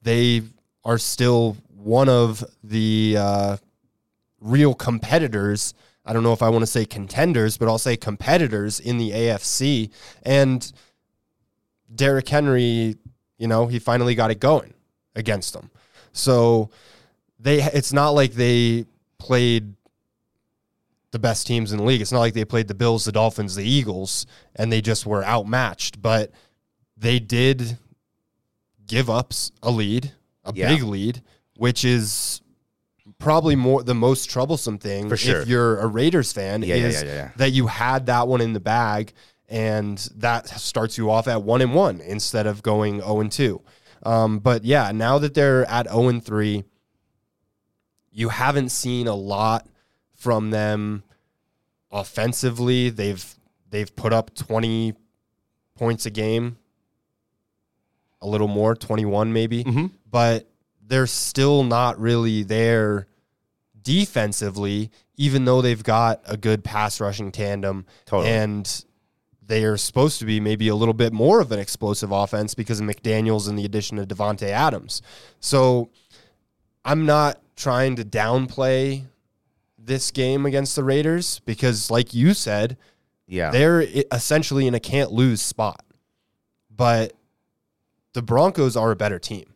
they 0.01 0.43
are 0.83 0.97
still 0.97 1.57
one 1.75 2.07
of 2.09 2.43
the 2.63 3.15
uh, 3.17 3.57
real 4.41 4.73
competitors. 4.75 5.73
I 6.09 6.13
don't 6.13 6.23
know 6.23 6.33
if 6.33 6.41
I 6.41 6.49
want 6.49 6.63
to 6.63 6.67
say 6.67 6.85
contenders, 6.85 7.59
but 7.59 7.67
I'll 7.67 7.77
say 7.77 7.95
competitors 7.95 8.79
in 8.79 8.97
the 8.97 9.11
AFC. 9.11 9.91
And 10.23 10.73
Derrick 11.93 12.27
Henry, 12.27 12.95
you 13.37 13.47
know, 13.47 13.67
he 13.67 13.77
finally 13.77 14.15
got 14.15 14.31
it 14.31 14.39
going 14.39 14.73
against 15.15 15.53
them. 15.53 15.69
So 16.11 16.71
they 17.39 17.61
it's 17.61 17.93
not 17.93 18.09
like 18.15 18.33
they 18.33 18.85
played 19.19 19.75
the 21.11 21.19
best 21.19 21.45
teams 21.45 21.71
in 21.71 21.77
the 21.77 21.83
league. 21.83 22.01
It's 22.01 22.11
not 22.11 22.21
like 22.21 22.33
they 22.33 22.43
played 22.43 22.67
the 22.67 22.73
Bills, 22.73 23.05
the 23.05 23.11
Dolphins, 23.11 23.53
the 23.53 23.63
Eagles, 23.63 24.25
and 24.55 24.71
they 24.71 24.81
just 24.81 25.05
were 25.05 25.23
outmatched. 25.23 26.01
But 26.01 26.31
they 26.97 27.19
did 27.19 27.77
give 28.87 29.11
up 29.11 29.31
a 29.61 29.69
lead, 29.69 30.13
a 30.43 30.53
Yeah. 30.55 30.69
big 30.73 30.81
lead, 30.81 31.21
which 31.55 31.85
is 31.85 32.41
probably 33.19 33.55
more 33.55 33.83
the 33.83 33.93
most 33.93 34.29
troublesome 34.29 34.77
thing 34.79 35.09
For 35.09 35.17
sure. 35.17 35.41
if 35.41 35.47
you're 35.47 35.79
a 35.79 35.87
Raiders 35.87 36.31
fan 36.33 36.63
Yeah, 36.63 36.75
yeah, 36.75 36.87
is 36.87 37.03
yeah, 37.03 37.13
yeah, 37.13 37.31
that 37.35 37.51
you 37.51 37.67
had 37.67 38.05
that 38.07 38.27
one 38.27 38.41
in 38.41 38.53
the 38.53 38.59
bag 38.59 39.13
and 39.49 39.97
that 40.15 40.47
starts 40.47 40.97
you 40.97 41.11
off 41.11 41.27
at 41.27 41.43
one 41.43 41.61
and 41.61 41.73
one 41.73 41.99
instead 42.01 42.47
of 42.47 42.63
going 42.63 43.01
0 43.01 43.19
and 43.21 43.31
2. 43.31 43.61
Um, 44.03 44.39
but 44.39 44.63
yeah, 44.63 44.91
now 44.91 45.17
that 45.19 45.33
they're 45.33 45.65
at 45.69 45.87
0 45.89 46.07
and 46.07 46.23
3, 46.23 46.63
you 48.11 48.29
haven't 48.29 48.69
seen 48.69 49.07
a 49.07 49.15
lot 49.15 49.67
from 50.15 50.51
them 50.51 51.03
offensively. 51.91 52.89
They've 52.89 53.35
they've 53.69 53.93
put 53.95 54.13
up 54.13 54.33
20 54.35 54.93
points 55.75 56.05
a 56.05 56.09
game, 56.09 56.57
a 58.21 58.27
little 58.27 58.47
more, 58.47 58.75
21 58.75 59.31
maybe, 59.33 59.63
Mhm. 59.63 59.91
but 60.09 60.49
they're 60.89 61.07
still 61.07 61.63
not 61.63 61.97
really 61.99 62.43
there 62.43 63.07
defensively, 63.81 64.91
even 65.15 65.45
though 65.45 65.61
they've 65.61 65.83
got 65.83 66.21
a 66.25 66.35
good 66.35 66.63
pass 66.63 66.99
rushing 66.99 67.31
tandem. 67.31 67.85
Totally. 68.05 68.29
And 68.31 68.85
they 69.45 69.63
are 69.63 69.77
supposed 69.77 70.19
to 70.19 70.25
be 70.25 70.39
maybe 70.39 70.67
a 70.67 70.75
little 70.75 70.93
bit 70.93 71.13
more 71.13 71.39
of 71.39 71.51
an 71.51 71.59
explosive 71.59 72.11
offense 72.11 72.53
because 72.53 72.79
of 72.79 72.85
McDaniels 72.85 73.47
and 73.47 73.57
the 73.57 73.65
addition 73.65 73.97
of 73.97 74.07
Davante 74.07 74.43
Adams. 74.49 75.01
So 75.39 75.89
I'm 76.85 77.05
not 77.05 77.39
trying 77.55 77.95
to 77.95 78.03
downplay 78.03 79.05
this 79.77 80.11
game 80.11 80.45
against 80.45 80.75
the 80.75 80.83
Raiders 80.83 81.39
because, 81.45 81.89
like 81.89 82.13
you 82.13 82.33
said, 82.33 82.77
Yeah. 83.27 83.49
they're 83.51 83.81
essentially 84.11 84.67
in 84.67 84.75
a 84.75 84.79
can't 84.79 85.11
lose 85.11 85.41
spot. 85.41 85.83
But 86.69 87.13
the 88.13 88.21
Broncos 88.21 88.75
are 88.77 88.91
a 88.91 88.95
better 88.95 89.19
team. 89.19 89.48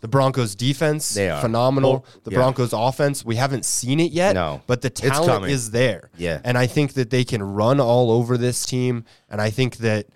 The 0.00 0.08
Broncos 0.08 0.54
defense, 0.54 1.10
They 1.10 1.28
are. 1.28 1.40
phenomenal. 1.42 1.90
Well, 1.92 2.04
the 2.24 2.30
yeah. 2.30 2.38
Broncos 2.38 2.72
offense, 2.72 3.24
we 3.24 3.36
haven't 3.36 3.64
seen 3.66 4.00
it 4.00 4.12
yet. 4.12 4.32
No. 4.34 4.62
But 4.66 4.80
the 4.80 4.88
talent 4.90 5.46
is 5.46 5.70
there. 5.72 6.10
Yeah. 6.16 6.40
And 6.42 6.56
I 6.56 6.66
think 6.66 6.94
that 6.94 7.10
they 7.10 7.22
can 7.24 7.42
run 7.42 7.80
all 7.80 8.10
over 8.10 8.38
this 8.38 8.64
team. 8.64 9.04
And 9.28 9.40
I 9.42 9.50
think 9.50 9.76
that 9.78 10.06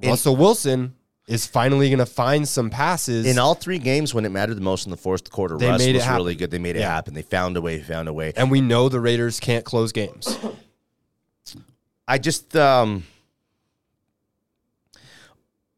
In- 0.00 0.10
Russell 0.10 0.36
Wilson 0.36 0.94
is 1.26 1.44
finally 1.48 1.88
going 1.88 1.98
to 1.98 2.06
find 2.06 2.46
some 2.46 2.70
passes. 2.70 3.26
In 3.26 3.36
all 3.40 3.54
three 3.56 3.80
games, 3.80 4.14
when 4.14 4.24
it 4.24 4.28
mattered 4.28 4.54
the 4.54 4.60
most 4.60 4.86
in 4.86 4.92
the 4.92 4.96
fourth 4.96 5.28
quarter, 5.32 5.58
They 5.58 5.66
Russ 5.66 5.80
made 5.80 5.90
it 5.90 5.94
was 5.94 6.04
happen. 6.04 6.18
really 6.18 6.36
good. 6.36 6.52
They 6.52 6.58
made 6.60 6.76
it 6.76 6.80
Yeah. 6.80 6.94
happen. 6.94 7.14
They 7.14 7.22
found 7.22 7.56
a 7.56 7.60
way. 7.60 7.82
Found 7.82 8.06
a 8.08 8.12
way. 8.12 8.32
and 8.36 8.48
we 8.52 8.60
know 8.60 8.88
the 8.88 9.00
Raiders 9.00 9.40
can't 9.40 9.64
close 9.64 9.90
games. 9.90 10.38
I 12.06 12.18
just 12.18 12.54
um 12.56 13.04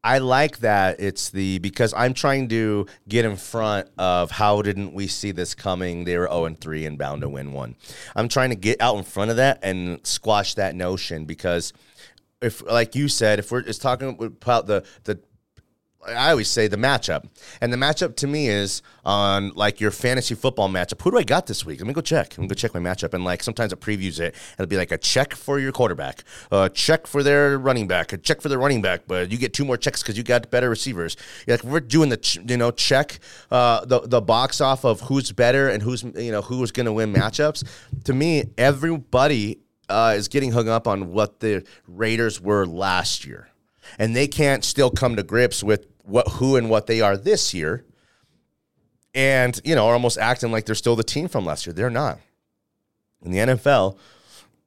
I 0.03 0.19
like 0.19 0.59
that 0.59 1.01
it's 1.01 1.29
the 1.29 1.59
because 1.59 1.93
I'm 1.93 2.13
trying 2.13 2.47
to 2.49 2.85
get 3.07 3.25
in 3.25 3.35
front 3.35 3.89
of 3.97 4.31
how 4.31 4.61
didn't 4.61 4.93
we 4.93 5.07
see 5.07 5.31
this 5.31 5.53
coming? 5.53 6.05
They 6.05 6.17
were 6.17 6.27
0 6.27 6.45
and 6.45 6.59
3 6.59 6.85
and 6.85 6.97
bound 6.97 7.21
to 7.21 7.29
win 7.29 7.51
one. 7.51 7.75
I'm 8.15 8.29
trying 8.29 8.51
to 8.51 8.55
get 8.55 8.81
out 8.81 8.95
in 8.95 9.03
front 9.03 9.29
of 9.31 9.37
that 9.37 9.59
and 9.61 10.05
squash 10.07 10.53
that 10.53 10.73
notion 10.73 11.25
because 11.25 11.73
if 12.41 12.65
like 12.65 12.95
you 12.95 13.09
said, 13.09 13.39
if 13.39 13.51
we're 13.51 13.61
just 13.61 13.81
talking 13.81 14.15
about 14.21 14.67
the 14.67 14.85
the 15.03 15.19
I 16.07 16.31
always 16.31 16.47
say 16.47 16.67
the 16.67 16.77
matchup. 16.77 17.27
And 17.59 17.73
the 17.73 17.77
matchup 17.77 18.15
to 18.17 18.27
me 18.27 18.47
is 18.47 18.81
on 19.03 19.49
like 19.49 19.81
your 19.81 19.91
fantasy 19.91 20.33
football 20.33 20.69
matchup. 20.69 21.01
Who 21.01 21.11
do 21.11 21.17
I 21.17 21.23
got 21.23 21.47
this 21.47 21.65
week? 21.65 21.79
Let 21.79 21.87
me 21.87 21.93
go 21.93 22.01
check. 22.01 22.31
Let 22.31 22.39
me 22.39 22.47
go 22.47 22.55
check 22.55 22.73
my 22.73 22.79
matchup. 22.79 23.13
And 23.13 23.25
like 23.25 23.43
sometimes 23.43 23.73
it 23.73 23.81
previews 23.81 24.19
it. 24.19 24.33
It'll 24.53 24.67
be 24.67 24.77
like 24.77 24.91
a 24.91 24.97
check 24.97 25.35
for 25.35 25.59
your 25.59 25.71
quarterback, 25.71 26.23
a 26.51 26.69
check 26.69 27.05
for 27.05 27.21
their 27.21 27.57
running 27.57 27.87
back, 27.87 28.13
a 28.13 28.17
check 28.17 28.41
for 28.41 28.47
their 28.47 28.59
running 28.59 28.81
back, 28.81 29.01
but 29.07 29.31
you 29.31 29.37
get 29.37 29.53
two 29.53 29.65
more 29.65 29.77
checks 29.77 30.01
because 30.01 30.17
you 30.17 30.23
got 30.23 30.49
better 30.49 30.69
receivers. 30.69 31.17
Like 31.47 31.63
we're 31.63 31.81
doing 31.81 32.09
the 32.09 32.17
ch- 32.17 32.39
you 32.47 32.57
know 32.57 32.71
check 32.71 33.19
uh, 33.51 33.83
the 33.85 34.01
the 34.01 34.21
box 34.21 34.61
off 34.61 34.85
of 34.85 35.01
who's 35.01 35.31
better 35.31 35.69
and 35.69 35.83
who's 35.83 36.03
you 36.03 36.31
know 36.31 36.41
who's 36.41 36.71
going 36.71 36.85
to 36.85 36.93
win 36.93 37.13
matchups. 37.13 37.67
To 38.05 38.13
me, 38.13 38.45
everybody 38.57 39.59
uh, 39.89 40.13
is 40.15 40.29
getting 40.29 40.51
hung 40.51 40.69
up 40.69 40.87
on 40.87 41.11
what 41.11 41.39
the 41.41 41.65
Raiders 41.87 42.39
were 42.39 42.65
last 42.65 43.25
year 43.25 43.49
and 43.97 44.15
they 44.15 44.27
can't 44.27 44.63
still 44.63 44.91
come 44.91 45.15
to 45.15 45.23
grips 45.23 45.63
with 45.63 45.87
what 46.03 46.27
who 46.27 46.55
and 46.55 46.69
what 46.69 46.87
they 46.87 47.01
are 47.01 47.17
this 47.17 47.53
year 47.53 47.85
and 49.13 49.59
you 49.63 49.75
know 49.75 49.87
are 49.87 49.93
almost 49.93 50.17
acting 50.17 50.51
like 50.51 50.65
they're 50.65 50.75
still 50.75 50.95
the 50.95 51.03
team 51.03 51.27
from 51.27 51.45
last 51.45 51.65
year. 51.65 51.73
They're 51.73 51.89
not. 51.89 52.19
In 53.23 53.31
the 53.31 53.39
nfl 53.39 53.97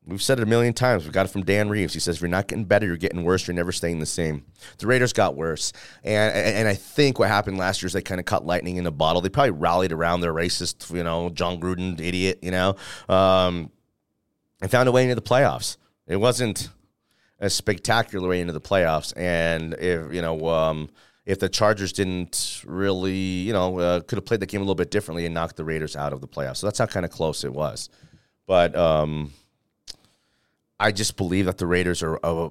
we've 0.04 0.22
said 0.22 0.38
it 0.38 0.42
a 0.42 0.46
million 0.46 0.74
times. 0.74 1.04
We 1.04 1.12
got 1.12 1.26
it 1.26 1.30
from 1.30 1.44
dan 1.44 1.68
reeves. 1.68 1.94
He 1.94 2.00
says 2.00 2.16
if 2.16 2.22
you're 2.22 2.28
not 2.28 2.48
getting 2.48 2.64
better 2.64 2.86
you're 2.86 2.96
getting 2.96 3.22
worse. 3.22 3.46
You're 3.46 3.54
never 3.54 3.72
staying 3.72 4.00
the 4.00 4.06
same. 4.06 4.44
The 4.78 4.86
raiders 4.86 5.12
got 5.12 5.36
worse. 5.36 5.72
And 6.04 6.34
and 6.34 6.68
i 6.68 6.74
think 6.74 7.18
what 7.18 7.28
happened 7.28 7.58
last 7.58 7.82
year 7.82 7.86
is 7.86 7.92
they 7.92 8.02
kind 8.02 8.20
of 8.20 8.26
caught 8.26 8.44
lightning 8.44 8.76
in 8.76 8.86
a 8.86 8.90
bottle. 8.90 9.22
They 9.22 9.28
probably 9.28 9.52
rallied 9.52 9.92
around 9.92 10.20
their 10.20 10.34
racist 10.34 10.94
you 10.94 11.04
know 11.04 11.30
john 11.30 11.60
gruden 11.60 12.00
idiot 12.00 12.40
you 12.42 12.50
know 12.50 12.76
um, 13.08 13.70
and 14.60 14.70
found 14.70 14.88
a 14.88 14.92
way 14.92 15.02
into 15.02 15.14
the 15.14 15.22
playoffs. 15.22 15.76
It 16.06 16.16
wasn't 16.16 16.68
a 17.42 17.50
spectacular 17.50 18.28
way 18.28 18.40
into 18.40 18.52
the 18.52 18.60
playoffs. 18.60 19.12
And 19.16 19.74
if 19.74 20.14
you 20.14 20.22
know, 20.22 20.48
um, 20.48 20.88
if 21.26 21.40
the 21.40 21.48
Chargers 21.48 21.92
didn't 21.92 22.62
really, 22.64 23.12
you 23.12 23.52
know, 23.52 23.78
uh, 23.78 24.00
could 24.00 24.16
have 24.16 24.24
played 24.24 24.40
the 24.40 24.46
game 24.46 24.60
a 24.60 24.64
little 24.64 24.76
bit 24.76 24.90
differently 24.90 25.26
and 25.26 25.34
knocked 25.34 25.56
the 25.56 25.64
Raiders 25.64 25.96
out 25.96 26.12
of 26.12 26.20
the 26.20 26.28
playoffs. 26.28 26.58
So 26.58 26.68
that's 26.68 26.78
how 26.78 26.86
kind 26.86 27.04
of 27.04 27.10
close 27.10 27.44
it 27.44 27.52
was. 27.52 27.90
But 28.46 28.74
um, 28.76 29.32
I 30.80 30.92
just 30.92 31.16
believe 31.16 31.46
that 31.46 31.58
the 31.58 31.66
Raiders 31.66 32.02
are 32.02 32.18
uh, 32.24 32.50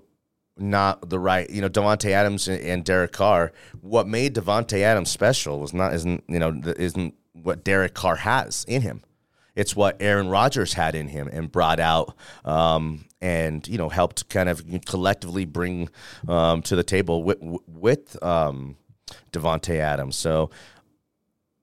not 0.57 1.10
the 1.10 1.19
right, 1.19 1.50
you 1.50 1.62
know, 1.62 1.69
Davante 1.69 2.12
Adams 2.12 2.48
and, 2.50 2.62
and 2.62 2.83
Derek 2.83 3.13
Carr. 3.13 3.53
What 3.79 4.07
made 4.07 4.36
Davante 4.36 4.79
Adams 4.81 5.10
special 5.10 5.60
was 5.60 5.74
not 5.74 5.93
isn't 5.93 6.24
you 6.27 6.39
know 6.39 6.62
isn't 6.65 7.15
what 7.31 7.63
Derek 7.63 7.93
Carr 7.93 8.17
has 8.17 8.65
in 8.67 8.81
him. 8.81 9.03
It's 9.55 9.75
what 9.75 9.98
Aaron 10.00 10.29
Rodgers 10.29 10.74
had 10.74 10.96
in 10.96 11.08
him 11.08 11.27
and 11.31 11.51
brought 11.51 11.79
out 11.79 12.15
um, 12.46 13.05
and 13.22 13.67
you 13.67 13.77
know 13.77 13.89
helped 13.89 14.29
kind 14.29 14.48
of 14.50 14.63
collectively 14.86 15.46
bring 15.46 15.89
um, 16.27 16.62
to 16.63 16.75
the 16.75 16.84
table 16.84 17.24
with, 17.24 17.38
with 17.67 18.22
um, 18.24 18.77
Davante 19.31 19.75
Adams. 19.77 20.15
So 20.15 20.51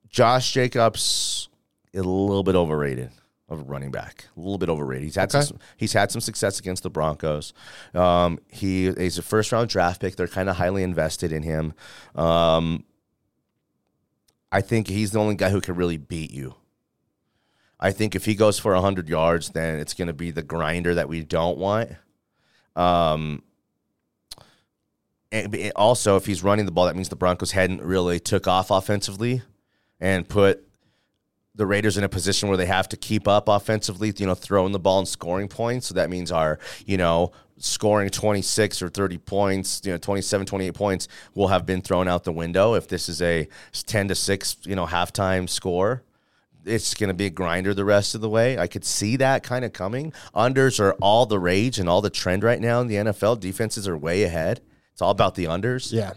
Josh 0.08 0.52
Jacobs 0.52 1.48
is 1.92 2.00
a 2.04 2.08
little 2.08 2.42
bit 2.42 2.54
overrated 2.54 3.10
of 3.48 3.60
a 3.60 3.62
running 3.62 3.90
back, 3.90 4.26
a 4.36 4.40
little 4.40 4.58
bit 4.58 4.68
overrated. 4.68 5.04
He's 5.04 5.14
had 5.14 5.34
Okay. 5.34 5.44
some, 5.46 5.58
he's 5.78 5.94
had 5.94 6.10
some 6.10 6.20
success 6.20 6.58
against 6.60 6.82
the 6.82 6.90
Broncos. 6.90 7.54
Um, 7.94 8.38
he 8.48 8.86
is 8.88 9.16
a 9.16 9.22
first 9.22 9.52
round 9.52 9.70
draft 9.70 10.02
pick. 10.02 10.16
They're 10.16 10.28
kind 10.28 10.50
of 10.50 10.56
highly 10.56 10.82
invested 10.82 11.32
in 11.32 11.42
him. 11.42 11.72
Um, 12.14 12.84
I 14.52 14.60
think 14.60 14.88
he's 14.88 15.12
the 15.12 15.18
only 15.20 15.34
guy 15.34 15.48
who 15.50 15.62
can 15.62 15.76
really 15.76 15.96
beat 15.96 16.30
you. 16.30 16.54
I 17.80 17.92
think 17.92 18.14
if 18.14 18.24
he 18.24 18.34
goes 18.34 18.58
for 18.58 18.72
100 18.74 19.08
yards, 19.08 19.50
then 19.50 19.78
it's 19.78 19.94
going 19.94 20.08
to 20.08 20.14
be 20.14 20.30
the 20.30 20.42
grinder 20.42 20.94
that 20.94 21.08
we 21.08 21.22
don't 21.22 21.58
want. 21.58 21.90
Um, 22.74 23.42
and 25.30 25.72
also, 25.76 26.16
if 26.16 26.26
he's 26.26 26.42
running 26.42 26.64
the 26.64 26.72
ball, 26.72 26.86
that 26.86 26.96
means 26.96 27.08
the 27.08 27.16
Broncos 27.16 27.52
hadn't 27.52 27.82
really 27.82 28.18
took 28.18 28.46
off 28.46 28.70
offensively 28.70 29.42
and 30.00 30.26
put 30.28 30.64
the 31.54 31.66
Raiders 31.66 31.98
in 31.98 32.04
a 32.04 32.08
position 32.08 32.48
where 32.48 32.56
they 32.56 32.66
have 32.66 32.88
to 32.88 32.96
keep 32.96 33.28
up 33.28 33.48
offensively, 33.48 34.12
you 34.16 34.26
know, 34.26 34.34
throwing 34.34 34.72
the 34.72 34.78
ball 34.78 35.00
and 35.00 35.08
scoring 35.08 35.48
points. 35.48 35.88
So 35.88 35.94
that 35.94 36.08
means 36.08 36.32
our, 36.32 36.58
you 36.86 36.96
know, 36.96 37.32
scoring 37.58 38.08
26 38.08 38.80
or 38.80 38.88
30 38.88 39.18
points, 39.18 39.82
you 39.84 39.90
know, 39.90 39.98
27, 39.98 40.46
28 40.46 40.74
points 40.74 41.08
will 41.34 41.48
have 41.48 41.66
been 41.66 41.82
thrown 41.82 42.08
out 42.08 42.24
the 42.24 42.32
window 42.32 42.74
if 42.74 42.88
this 42.88 43.08
is 43.08 43.20
a 43.20 43.48
10 43.72 44.08
to 44.08 44.14
6, 44.14 44.56
you 44.64 44.76
know, 44.76 44.86
halftime 44.86 45.48
score 45.48 46.04
it's 46.68 46.94
going 46.94 47.08
to 47.08 47.14
be 47.14 47.26
a 47.26 47.30
grinder 47.30 47.74
the 47.74 47.84
rest 47.84 48.14
of 48.14 48.20
the 48.20 48.28
way. 48.28 48.58
I 48.58 48.66
could 48.66 48.84
see 48.84 49.16
that 49.16 49.42
kind 49.42 49.64
of 49.64 49.72
coming. 49.72 50.12
Unders 50.34 50.80
are 50.80 50.92
all 50.94 51.26
the 51.26 51.38
rage 51.38 51.78
and 51.78 51.88
all 51.88 52.00
the 52.00 52.10
trend 52.10 52.42
right 52.42 52.60
now 52.60 52.80
in 52.80 52.86
the 52.86 52.96
NFL. 52.96 53.40
Defenses 53.40 53.88
are 53.88 53.96
way 53.96 54.22
ahead. 54.22 54.60
It's 54.92 55.02
all 55.02 55.10
about 55.10 55.34
the 55.34 55.44
unders. 55.44 55.92
Yeah. 55.92 56.12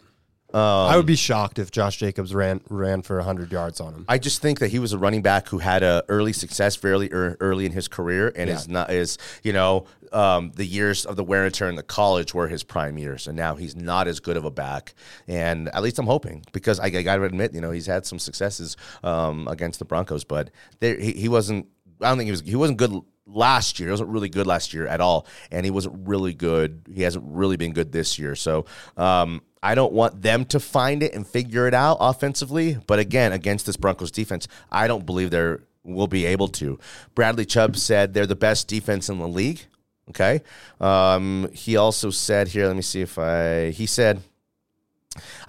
Um, 0.54 0.62
I 0.62 0.98
would 0.98 1.06
be 1.06 1.16
shocked 1.16 1.60
if 1.60 1.72
Josh 1.72 1.98
Jacobs 1.98 2.34
ran 2.34 2.62
ran 2.70 3.02
for 3.02 3.18
100 3.18 3.52
yards 3.52 3.80
on 3.80 3.94
him. 3.94 4.06
I 4.08 4.18
just 4.18 4.42
think 4.42 4.60
that 4.60 4.70
he 4.70 4.80
was 4.80 4.94
a 4.94 4.98
running 4.98 5.22
back 5.22 5.48
who 5.48 5.60
had 5.60 5.82
a 5.84 6.04
early 6.10 6.34
success 6.34 6.76
fairly 6.76 7.10
ear- 7.12 7.38
early 7.40 7.66
in 7.66 7.72
his 7.72 7.88
career, 7.88 8.32
and 8.36 8.50
is 8.50 8.68
not 8.68 8.92
is 8.92 9.18
you 9.44 9.54
know 9.54 9.86
um, 10.12 10.52
the 10.56 10.66
years 10.66 11.06
of 11.06 11.16
the 11.16 11.24
wear 11.24 11.46
and 11.46 11.54
tear 11.54 11.70
in 11.70 11.76
the 11.76 11.84
college 11.84 12.34
were 12.34 12.48
his 12.48 12.64
prime 12.64 12.98
years, 12.98 13.28
and 13.28 13.38
now 13.38 13.56
he's 13.56 13.76
not 13.76 14.08
as 14.08 14.20
good 14.20 14.38
of 14.38 14.46
a 14.46 14.52
back. 14.52 14.94
And 15.28 15.70
at 15.70 15.82
least 15.82 16.00
I'm 16.00 16.08
hoping 16.08 16.44
because 16.52 16.80
I, 16.80 16.86
I 16.86 17.02
got 17.02 17.16
to 17.16 17.24
admit, 17.24 17.54
you 17.54 17.62
know, 17.62 17.72
he's 17.72 17.88
had 17.88 18.06
some 18.06 18.20
successes 18.20 18.76
um, 19.04 19.48
against 19.48 19.80
the 19.80 19.86
Broncos, 19.86 20.24
but 20.24 20.50
there, 20.80 20.98
he, 20.98 21.14
he 21.14 21.30
wasn't. 21.30 21.68
I 22.02 22.10
don't 22.10 22.18
think 22.18 22.28
he 22.28 22.32
was. 22.32 22.42
He 22.42 22.56
wasn't 22.56 22.78
good 22.78 23.02
last 23.34 23.80
year. 23.80 23.90
He 23.90 23.92
wasn't 23.92 24.10
really 24.10 24.30
good 24.30 24.48
last 24.48 24.74
year 24.74 24.88
at 24.88 25.02
all, 25.02 25.26
and 25.52 25.66
he 25.66 25.72
wasn't 25.72 26.08
really 26.08 26.34
good. 26.34 26.84
He 26.94 27.02
hasn't 27.04 27.26
really 27.28 27.58
been 27.58 27.74
good 27.74 27.92
this 27.92 28.20
year. 28.20 28.36
So 28.36 28.66
um, 28.98 29.42
I 29.64 29.76
don't 29.76 29.94
want 29.94 30.22
them 30.22 30.46
to 30.46 30.60
find 30.60 31.04
it 31.04 31.14
and 31.14 31.26
figure 31.26 31.68
it 31.68 31.74
out 31.74 31.98
offensively. 32.00 32.78
But 32.88 33.00
again, 33.00 33.32
against 33.32 33.66
this 33.66 33.78
Broncos 33.78 34.12
defense, 34.12 34.48
I 34.72 34.88
don't 34.88 35.06
believe 35.06 35.32
they're 35.32 35.62
will 35.84 36.08
be 36.08 36.26
able 36.26 36.48
to. 36.48 36.80
Bradley 37.16 37.46
Chubb 37.46 37.76
said 37.76 38.14
they're 38.14 38.28
the 38.28 38.36
best 38.36 38.68
defense 38.68 39.10
in 39.10 39.18
the 39.18 39.28
league. 39.28 39.62
Okay. 40.10 40.42
Um, 40.80 41.50
he 41.54 41.78
also 41.78 42.10
said 42.10 42.50
here. 42.50 42.68
Let 42.68 42.76
me 42.76 42.82
see 42.82 43.02
if 43.02 43.18
I. 43.18 43.72
He 43.72 43.86
said. 43.86 44.22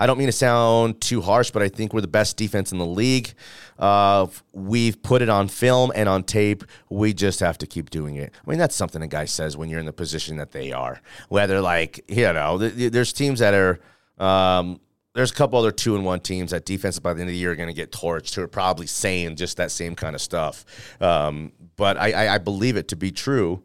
I 0.02 0.06
don't 0.06 0.18
mean 0.18 0.26
to 0.26 0.32
sound 0.32 1.00
too 1.00 1.20
harsh, 1.20 1.52
but 1.52 1.62
I 1.62 1.68
think 1.68 1.94
we're 1.94 2.00
the 2.00 2.08
best 2.08 2.36
defense 2.36 2.72
in 2.72 2.78
the 2.78 2.84
league. 2.84 3.34
Uh, 3.78 4.26
we've 4.52 5.00
put 5.00 5.22
it 5.22 5.28
on 5.28 5.46
film 5.46 5.92
and 5.94 6.08
on 6.08 6.24
tape. 6.24 6.64
We 6.90 7.14
just 7.14 7.38
have 7.38 7.56
to 7.58 7.68
keep 7.68 7.88
doing 7.88 8.16
it. 8.16 8.32
I 8.44 8.50
mean, 8.50 8.58
that's 8.58 8.74
something 8.74 9.00
a 9.00 9.06
guy 9.06 9.26
says 9.26 9.56
when 9.56 9.68
you're 9.68 9.78
in 9.78 9.86
the 9.86 9.92
position 9.92 10.38
that 10.38 10.50
they 10.50 10.72
are. 10.72 11.00
Whether 11.28 11.60
like 11.60 12.04
you 12.08 12.32
know, 12.32 12.58
th- 12.58 12.74
th- 12.74 12.92
there's 12.92 13.12
teams 13.12 13.38
that 13.38 13.54
are. 13.54 13.78
Um, 14.18 14.80
there's 15.14 15.30
a 15.30 15.34
couple 15.34 15.58
other 15.58 15.70
two 15.70 15.94
and 15.94 16.04
one 16.04 16.18
teams 16.18 16.50
that 16.50 16.64
defense 16.64 16.98
by 16.98 17.12
the 17.12 17.20
end 17.20 17.28
of 17.28 17.34
the 17.34 17.38
year 17.38 17.52
are 17.52 17.56
going 17.56 17.68
to 17.68 17.74
get 17.74 17.92
torched 17.92 18.34
who 18.34 18.42
are 18.42 18.48
probably 18.48 18.86
saying 18.86 19.36
just 19.36 19.58
that 19.58 19.70
same 19.70 19.94
kind 19.94 20.16
of 20.16 20.22
stuff. 20.22 20.64
Um, 21.00 21.52
but 21.76 21.96
I, 21.96 22.12
I, 22.12 22.34
I 22.34 22.38
believe 22.38 22.76
it 22.76 22.88
to 22.88 22.96
be 22.96 23.12
true. 23.12 23.62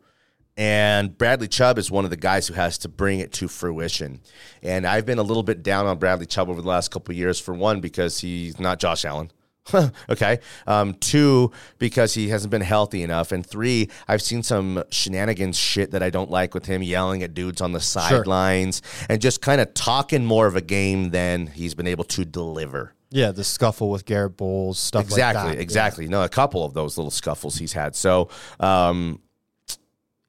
And 0.57 1.15
Bradley 1.15 1.47
Chubb 1.47 1.77
is 1.77 1.91
one 1.91 2.03
of 2.03 2.09
the 2.09 2.17
guys 2.17 2.47
who 2.47 2.55
has 2.55 2.79
to 2.79 2.89
bring 2.89 3.19
it 3.19 3.31
to 3.33 3.47
fruition. 3.47 4.21
And 4.63 4.87
I've 4.87 5.05
been 5.05 5.19
a 5.19 5.23
little 5.23 5.43
bit 5.43 5.61
down 5.61 5.85
on 5.85 5.99
Bradley 5.99 6.25
Chubb 6.25 6.49
over 6.49 6.61
the 6.61 6.67
last 6.67 6.89
couple 6.89 7.11
of 7.13 7.17
years. 7.17 7.39
For 7.39 7.53
one, 7.53 7.79
because 7.79 8.19
he's 8.19 8.59
not 8.59 8.79
Josh 8.79 9.05
Allen. 9.05 9.31
okay. 10.09 10.39
Um, 10.65 10.93
two, 10.95 11.51
because 11.77 12.13
he 12.13 12.29
hasn't 12.29 12.49
been 12.51 12.61
healthy 12.61 13.03
enough. 13.03 13.31
And 13.31 13.45
three, 13.45 13.89
I've 14.07 14.21
seen 14.21 14.41
some 14.41 14.83
shenanigans 14.89 15.57
shit 15.57 15.91
that 15.91 16.01
I 16.01 16.09
don't 16.09 16.31
like 16.31 16.53
with 16.53 16.65
him 16.65 16.81
yelling 16.81 17.21
at 17.21 17.33
dudes 17.33 17.61
on 17.61 17.73
the 17.73 17.81
sidelines 17.81 18.81
and 19.09 19.21
just 19.21 19.41
kind 19.41 19.61
of 19.61 19.73
talking 19.73 20.25
more 20.25 20.47
of 20.47 20.55
a 20.55 20.61
game 20.61 21.11
than 21.11 21.47
he's 21.47 21.75
been 21.75 21.87
able 21.87 22.05
to 22.05 22.25
deliver. 22.25 22.93
Yeah, 23.09 23.31
the 23.31 23.43
scuffle 23.43 23.89
with 23.89 24.05
Garett 24.05 24.35
Bolles, 24.35 24.77
stuff 24.79 25.03
Exactly, 25.05 25.43
like 25.43 25.55
that. 25.57 25.61
exactly. 25.61 26.07
No, 26.07 26.23
a 26.23 26.29
couple 26.29 26.65
of 26.65 26.73
those 26.73 26.97
little 26.97 27.11
scuffles 27.11 27.57
he's 27.57 27.71
had. 27.73 27.95
So, 27.95 28.29
um, 28.59 29.21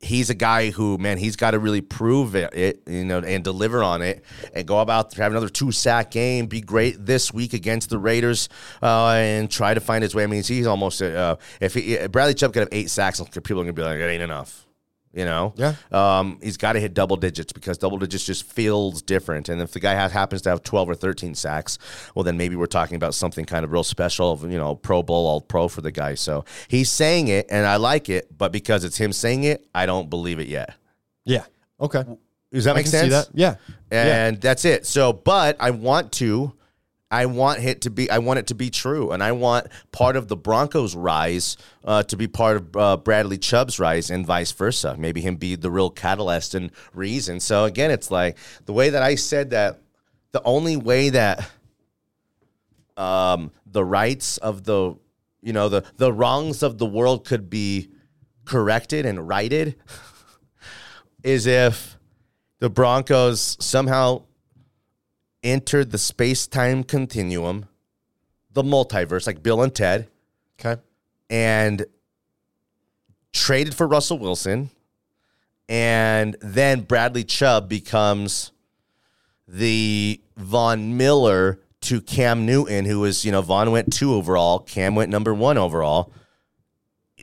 he's 0.01 0.31
a 0.31 0.35
guy 0.35 0.71
who, 0.71 0.97
man, 0.99 1.19
he's 1.19 1.37
got 1.37 1.53
to 1.53 1.59
really 1.59 1.81
prove 1.81 2.35
it, 2.35 2.55
it, 2.55 2.83
you 2.87 3.05
know, 3.05 3.19
and 3.19 3.43
deliver 3.43 3.83
on 3.83 4.03
it, 4.03 4.25
and 4.55 4.67
go 4.67 4.81
about 4.81 5.15
have 5.15 5.33
another 5.33 5.49
two 5.49 5.73
sack 5.73 6.11
game, 6.11 6.47
be 6.47 6.61
great 6.61 7.05
this 7.05 7.33
week 7.33 7.53
against 7.53 7.91
the 7.91 7.99
Raiders, 7.99 8.49
uh, 8.83 9.09
and 9.11 9.51
try 9.51 9.75
to 9.75 9.81
find 9.81 10.03
his 10.03 10.15
way. 10.15 10.23
I 10.23 10.27
mean, 10.27 10.43
he's 10.43 10.67
almost 10.67 11.03
uh, 11.03 11.37
if 11.61 11.75
he, 11.75 12.07
Bradley 12.09 12.35
Chubb 12.35 12.53
could 12.53 12.61
have 12.61 12.69
eight 12.73 12.91
sacks, 12.91 13.21
people 13.21 13.61
are 13.61 13.65
gonna 13.65 13.73
be 13.73 13.83
like, 13.83 13.99
it 13.99 14.05
ain't 14.05 14.23
enough. 14.23 14.68
You 15.19 15.25
know, 15.25 15.53
Yeah. 15.57 15.75
Um, 15.91 16.39
he's 16.41 16.57
got 16.57 16.75
to 16.75 16.81
hit 16.81 16.95
double 16.95 17.17
digits 17.17 17.53
because 17.53 17.77
double 17.77 17.99
digits 17.99 18.25
just 18.25 18.45
feels 18.45 19.03
different. 19.03 19.49
And 19.49 19.61
if 19.61 19.73
the 19.73 19.81
guy 19.81 19.95
has, 19.95 20.13
happens 20.13 20.43
to 20.43 20.51
have 20.51 20.63
twelve 20.63 20.89
or 20.89 20.95
thirteen 20.95 21.35
sacks, 21.35 21.77
well, 22.15 22.23
then 22.23 22.37
maybe 22.37 22.55
we're 22.55 22.67
talking 22.67 22.95
about 22.95 23.15
something 23.15 23.45
kind 23.45 23.65
of 23.65 23.73
real 23.73 23.83
special. 23.83 24.39
You 24.43 24.59
know, 24.59 24.77
Pro 24.77 25.03
Bowl, 25.03 25.27
all 25.27 25.41
pro 25.41 25.67
for 25.67 25.81
the 25.81 25.91
guy. 25.91 26.15
So 26.15 26.45
he's 26.69 26.89
saying 26.91 27.27
it, 27.29 27.47
and 27.51 27.67
I 27.67 27.77
like 27.77 28.09
it, 28.09 28.39
but 28.39 28.53
because 28.53 28.85
it's 28.85 28.97
him 28.97 29.13
saying 29.13 29.43
it, 29.43 29.67
I 29.75 29.87
don't 29.87 30.09
believe 30.09 30.39
it 30.39 30.47
yet. 30.47 30.77
Yeah. 31.25 31.45
Okay. 31.81 32.05
Does 32.53 32.65
that 32.65 32.71
I 32.71 32.75
make 32.75 32.85
can 32.85 32.93
sense? 32.93 33.05
see 33.05 33.11
that. 33.11 33.29
Yeah. 33.35 33.57
and 33.91 34.41
that's 34.41 34.65
it. 34.65 34.87
So, 34.87 35.13
but 35.13 35.57
I 35.61 35.71
want 35.71 36.13
to, 36.13 36.53
I 37.11 37.27
want 37.27 37.65
it 37.65 37.81
to 37.83 37.91
be, 37.91 38.11
I 38.11 38.19
want 38.19 38.39
it 38.39 38.49
to 38.49 38.55
be 38.55 38.69
true, 38.69 39.13
and 39.13 39.23
I 39.23 39.33
want 39.33 39.69
part 39.93 40.15
of 40.15 40.29
the 40.29 40.37
Broncos' 40.37 40.95
rise 40.95 41.57
uh, 41.85 42.03
to 42.03 42.17
be 42.17 42.29
part 42.29 42.57
of 42.57 42.77
uh, 42.77 42.97
Bradley 42.99 43.39
Chubb's 43.39 43.79
rise, 43.79 44.11
and 44.11 44.27
vice 44.27 44.53
versa. 44.53 44.95
Maybe 44.99 45.23
him 45.23 45.37
be 45.37 45.57
the 45.57 45.71
real 45.71 45.89
catalyst 45.89 46.55
and 46.55 46.71
reason. 46.93 47.41
So 47.41 47.65
again, 47.65 47.91
it's 47.91 48.11
like 48.11 48.37
the 48.67 48.75
way 48.75 48.91
that 48.91 49.03
I 49.03 49.15
said 49.15 49.51
that 49.51 49.81
the 50.33 50.43
only 50.45 50.77
way 50.77 51.09
that 51.09 51.51
um, 52.99 53.53
the 53.65 53.85
rights 53.85 54.37
of 54.37 54.65
the, 54.65 54.95
you 55.41 55.55
know, 55.55 55.71
the 55.71 55.85
the 55.97 56.13
wrongs 56.13 56.63
of 56.63 56.77
the 56.77 56.87
world 56.87 57.25
could 57.25 57.49
be 57.49 57.89
corrected 58.45 59.07
and 59.07 59.27
righted 59.27 59.77
is 61.23 61.47
if 61.47 61.97
the 62.59 62.69
Broncos 62.69 63.57
somehow 63.61 64.25
entered 65.43 65.91
the 65.91 65.99
space 65.99 66.47
time 66.47 66.83
continuum, 66.85 67.67
the 68.53 68.63
multiverse, 68.63 69.27
like 69.27 69.43
Bill 69.43 69.63
and 69.63 69.75
Ted, 69.75 70.09
Okay. 70.59 70.81
and 71.31 71.87
traded 73.33 73.75
for 73.75 73.87
Russell 73.87 74.19
Wilson. 74.19 74.71
And 75.69 76.37
then 76.41 76.81
Bradley 76.83 77.25
Chubb 77.25 77.69
becomes 77.69 78.53
the 79.47 80.21
Von 80.37 80.97
Miller 80.97 81.61
to 81.83 82.01
Cam 82.01 82.47
Newton, 82.47 82.87
who 82.87 83.01
was, 83.01 83.25
you 83.25 83.31
know, 83.33 83.43
Von 83.43 83.71
went 83.71 83.93
two 83.93 84.15
overall, 84.15 84.59
Cam 84.61 84.95
went 84.95 85.11
number 85.11 85.35
one 85.35 85.59
overall 85.59 86.13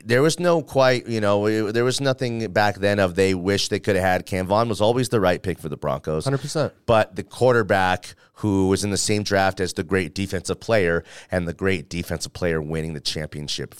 there 0.06 0.22
was 0.22 0.38
no 0.40 0.62
quite, 0.62 1.06
you 1.08 1.20
know, 1.20 1.46
it- 1.46 1.72
there 1.74 1.84
was 1.84 2.00
nothing 2.00 2.50
back 2.52 2.76
then 2.76 2.98
of 2.98 3.14
they 3.16 3.34
wish 3.34 3.68
they 3.68 3.80
could 3.80 3.96
have 3.96 4.04
had. 4.04 4.24
Cam 4.26 4.46
Von 4.46 4.68
was 4.68 4.80
always 4.80 5.08
the 5.08 5.20
right 5.20 5.42
pick 5.42 5.58
for 5.58 5.68
the 5.68 5.76
Broncos. 5.76 6.24
100%. 6.24 6.72
But 6.86 7.16
the 7.16 7.22
quarterback 7.24 8.14
who 8.40 8.68
was 8.68 8.84
in 8.84 8.90
the 8.90 8.96
same 8.96 9.22
draft 9.24 9.60
as 9.60 9.72
the 9.72 9.82
great 9.82 10.14
defensive 10.14 10.60
player 10.60 11.02
and 11.30 11.48
the 11.48 11.52
great 11.54 11.88
defensive 11.90 12.32
player 12.32 12.62
winning 12.62 12.94
the 12.94 13.00
championship 13.00 13.74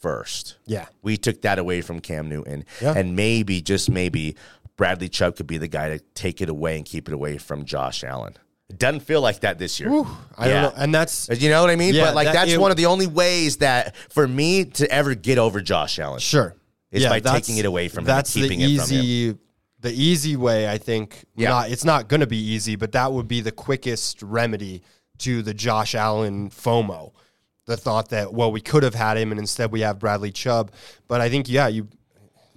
first. 0.00 0.56
Yeah. 0.66 0.86
We 1.02 1.16
took 1.16 1.42
that 1.42 1.58
away 1.58 1.80
from 1.80 2.00
Cam 2.00 2.28
Newton. 2.28 2.64
Yeah. 2.80 2.94
And 2.96 3.16
maybe, 3.16 3.60
just 3.62 3.90
maybe, 3.90 4.36
Bradley 4.76 5.08
Chubb 5.08 5.36
could 5.36 5.46
be 5.46 5.58
the 5.58 5.68
guy 5.68 5.88
to 5.90 5.98
take 6.14 6.40
it 6.40 6.48
away 6.48 6.76
and 6.76 6.84
keep 6.84 7.06
it 7.08 7.14
away 7.14 7.38
from 7.38 7.64
Josh 7.64 8.02
Allen. 8.04 8.36
It 8.70 8.78
doesn't 8.78 9.00
feel 9.00 9.20
like 9.20 9.40
that 9.40 9.58
this 9.58 9.78
year. 9.80 9.90
I 10.38 10.48
Yeah. 10.48 10.62
don't 10.62 10.76
know, 10.76 10.82
and 10.82 10.94
that's 10.94 11.28
You 11.28 11.50
know 11.50 11.60
what 11.60 11.70
I 11.70 11.76
mean? 11.76 11.92
Yeah, 11.94 12.04
but 12.06 12.14
like 12.14 12.26
that- 12.28 12.32
that's 12.34 12.52
it- 12.52 12.60
one 12.60 12.70
of 12.70 12.76
the 12.76 12.86
only 12.86 13.06
ways 13.08 13.56
that 13.58 13.94
for 14.10 14.26
me 14.26 14.64
to 14.64 14.90
ever 14.90 15.14
get 15.14 15.38
over 15.38 15.60
Josh 15.60 15.98
Allen. 15.98 16.20
Sure. 16.20 16.54
Is 16.92 17.04
by 17.04 17.20
that's- 17.20 17.46
taking 17.46 17.58
it 17.58 17.66
away 17.66 17.88
from 17.88 18.02
him, 18.02 18.06
That's 18.06 18.32
keeping 18.32 18.58
the 18.60 18.64
it 18.74 18.78
from 18.78 18.84
easy 18.96 19.34
the 19.82 19.92
easy 19.92 20.36
way, 20.36 20.68
I 20.68 20.76
think. 20.76 21.24
Yeah. 21.34 21.48
Not, 21.48 21.70
it's 21.70 21.84
not 21.86 22.06
going 22.08 22.20
to 22.20 22.26
be 22.26 22.36
easy, 22.36 22.76
but 22.76 22.92
that 22.92 23.12
would 23.12 23.26
be 23.26 23.40
the 23.40 23.50
quickest 23.52 24.20
remedy 24.22 24.82
to 25.18 25.40
the 25.42 25.54
Josh 25.54 25.94
Allen 25.94 26.50
FOMO. 26.50 27.12
The 27.66 27.76
thought 27.78 28.10
that 28.10 28.32
well, 28.34 28.52
we 28.52 28.60
could 28.60 28.82
have 28.82 28.94
had 28.94 29.16
him, 29.16 29.30
and 29.30 29.38
instead 29.40 29.72
we 29.72 29.80
have 29.80 29.98
Bradley 29.98 30.32
Chubb. 30.32 30.70
But 31.08 31.20
I 31.20 31.28
think 31.30 31.48
yeah, 31.48 31.68
you 31.68 31.88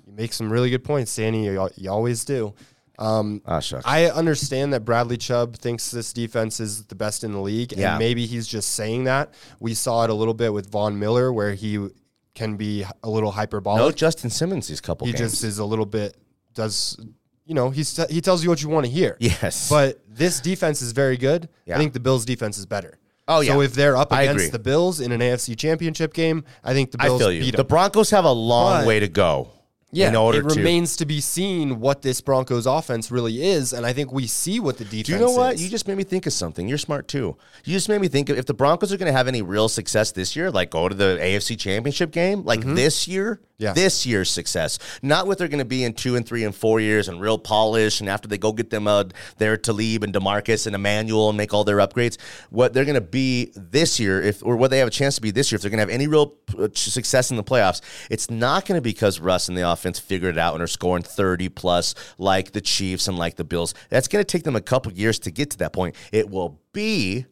you 0.06 0.14
make 0.14 0.34
some 0.34 0.52
really 0.52 0.70
good 0.70 0.84
points, 0.84 1.16
Danny. 1.16 1.46
You, 1.46 1.70
you 1.76 1.90
always 1.90 2.26
do. 2.26 2.54
Um, 3.00 3.42
Ah, 3.46 3.60
shucks. 3.60 3.84
I 3.88 4.06
understand 4.06 4.74
that 4.74 4.82
Bradley 4.86 5.18
Chubb 5.18 5.58
thinks 5.58 5.90
this 5.92 6.14
defense 6.14 6.60
is 6.60 6.84
the 6.86 6.96
best 6.96 7.24
in 7.24 7.32
the 7.32 7.40
league, 7.42 7.74
Yeah. 7.74 7.92
and 7.92 8.00
maybe 8.00 8.26
he's 8.28 8.48
just 8.48 8.70
saying 8.76 9.06
that. 9.06 9.34
We 9.60 9.74
saw 9.74 10.04
it 10.04 10.10
a 10.10 10.14
little 10.14 10.34
bit 10.36 10.54
with 10.54 10.70
Von 10.72 11.00
Miller, 11.00 11.34
where 11.34 11.54
he 11.54 11.88
can 12.36 12.56
be 12.56 12.86
a 13.04 13.10
little 13.10 13.32
hyperbolic. 13.32 13.80
no 13.80 13.92
Justin 13.92 14.30
Simmons 14.30 14.68
these 14.68 14.82
couple 14.82 15.06
he 15.08 15.14
games. 15.14 15.32
just 15.32 15.44
is 15.44 15.60
a 15.60 15.66
little 15.66 15.86
bit 15.86 16.18
does 16.56 16.98
you 17.46 17.54
know 17.54 17.70
he's 17.70 17.96
he 18.10 18.22
tells 18.22 18.44
you 18.44 18.50
what 18.50 18.62
you 18.62 18.70
want 18.70 18.86
to 18.86 18.92
hear. 18.92 19.18
yes. 19.20 19.70
But 19.70 20.00
this 20.08 20.40
defense 20.40 20.82
is 20.82 20.92
very 20.94 21.18
good. 21.18 21.50
Yeah. 21.66 21.76
I 21.76 21.78
think 21.80 21.94
the 21.94 22.00
Bills' 22.00 22.26
defense 22.26 22.58
is 22.58 22.66
better. 22.66 22.98
Oh, 23.28 23.40
yeah. 23.42 23.54
So 23.54 23.62
if 23.62 23.74
they're 23.74 23.96
up 23.96 24.12
against 24.12 24.52
the 24.52 24.60
Bills 24.60 25.00
in 25.00 25.12
an 25.12 25.22
AFC 25.22 25.56
Championship 25.58 26.14
game, 26.14 26.44
I 26.64 26.74
think 26.74 26.92
the 26.92 26.98
I 27.02 27.06
Bills 27.06 27.22
feel 27.22 27.32
you. 27.32 27.52
The. 27.52 27.64
Broncos 27.64 28.10
have 28.12 28.26
a 28.26 28.32
long 28.32 28.82
But- 28.82 28.88
way 28.88 29.00
to 29.00 29.08
go. 29.08 29.52
Yeah, 29.94 30.10
in 30.10 30.16
order 30.16 30.40
it 30.40 30.56
remains 30.56 30.96
to 30.98 31.06
be 31.06 31.22
seen 31.22 31.80
what 31.80 32.02
this 32.02 32.20
Broncos 32.20 32.66
offense 32.66 33.12
really 33.12 33.44
is, 33.44 33.74
and 33.74 33.86
I 33.86 33.94
think 33.94 34.12
we 34.12 34.28
see 34.28 34.60
what 34.60 34.78
the 34.78 34.86
defense. 34.86 35.06
Do 35.08 35.14
you 35.14 35.20
know 35.20 35.32
what? 35.32 35.56
is. 35.56 35.64
You 35.64 35.70
just 35.70 35.88
made 35.88 35.98
me 35.98 36.04
think 36.04 36.26
of 36.26 36.34
something. 36.34 36.68
You're 36.68 36.78
smart 36.78 37.08
too. 37.08 37.38
You 37.64 37.74
just 37.74 37.90
made 37.90 38.02
me 38.02 38.08
think 38.08 38.30
of 38.30 38.38
if 38.38 38.46
the 38.46 38.54
Broncos 38.54 38.92
are 38.92 38.98
going 38.98 39.12
to 39.12 39.18
have 39.18 39.28
any 39.28 39.42
real 39.42 39.70
success 39.70 40.12
this 40.12 40.36
year, 40.36 40.52
like 40.52 40.72
go 40.72 40.90
to 40.90 40.96
the 40.96 41.18
AFC 41.22 41.58
Championship 41.58 42.12
game, 42.12 42.44
like 42.44 42.62
this 42.62 43.08
year, 43.08 43.36
Mm-hmm. 43.36 43.53
Yeah. 43.64 43.74
this 43.74 44.06
year's 44.06 44.30
success, 44.30 44.80
not 45.02 45.28
what 45.28 45.38
they're 45.38 45.48
going 45.48 45.60
to 45.60 45.66
be 45.66 45.84
in 45.84 45.94
two 45.94 46.16
and 46.16 46.26
three 46.26 46.44
and 46.44 46.54
four 46.56 46.80
years 46.80 47.08
and 47.08 47.20
real 47.20 47.38
polish, 47.38 48.00
and 48.00 48.10
after 48.10 48.28
they 48.28 48.38
go 48.38 48.52
get 48.52 48.70
them 48.70 48.88
out 48.88 49.14
their 49.38 49.58
Talib 49.58 50.04
and 50.04 50.14
Demarcus 50.14 50.68
and 50.68 50.76
Emmanuel 50.76 51.30
and 51.30 51.38
make 51.38 51.54
all 51.54 51.64
their 51.64 51.78
upgrades, 51.78 52.18
what 52.50 52.74
they're 52.74 52.86
going 52.86 52.96
to 52.96 53.02
be 53.02 53.52
this 53.56 54.00
year, 54.00 54.22
if 54.22 54.44
or 54.44 54.56
what 54.56 54.70
they 54.70 54.80
have 54.80 54.88
a 54.88 54.92
chance 54.92 55.16
to 55.16 55.22
be 55.22 55.32
this 55.32 55.52
year, 55.52 55.58
if 55.58 55.62
they're 55.62 55.72
going 55.72 55.78
to 55.78 55.82
have 55.82 55.90
any 55.90 56.08
real 56.08 56.36
uh, 56.58 56.68
success 56.74 57.32
in 57.32 57.38
the 57.38 57.44
playoffs, 57.44 57.82
it's 58.10 58.30
not 58.30 58.66
going 58.66 58.78
to 58.78 58.82
be 58.82 58.92
because 58.92 59.20
Russ 59.20 59.48
and 59.48 59.58
the 59.58 59.70
offense 59.70 60.00
figured 60.00 60.36
it 60.36 60.40
out 60.40 60.54
and 60.54 60.64
are 60.64 60.68
scoring 60.68 61.04
30 61.04 61.50
plus 61.50 61.96
like 62.18 62.52
the 62.52 62.62
Chiefs 62.62 63.08
and 63.08 63.18
like 63.18 63.36
the 63.36 63.44
Bills. 63.44 63.74
That's 63.90 64.08
going 64.08 64.24
to 64.24 64.26
take 64.26 64.44
them 64.44 64.56
a 64.56 64.62
couple 64.62 64.92
years 64.92 65.20
to 65.20 65.32
get 65.32 65.52
to 65.52 65.58
that 65.60 65.74
point. 65.74 65.96
It 66.12 66.30
will 66.30 66.60
be 66.74 67.26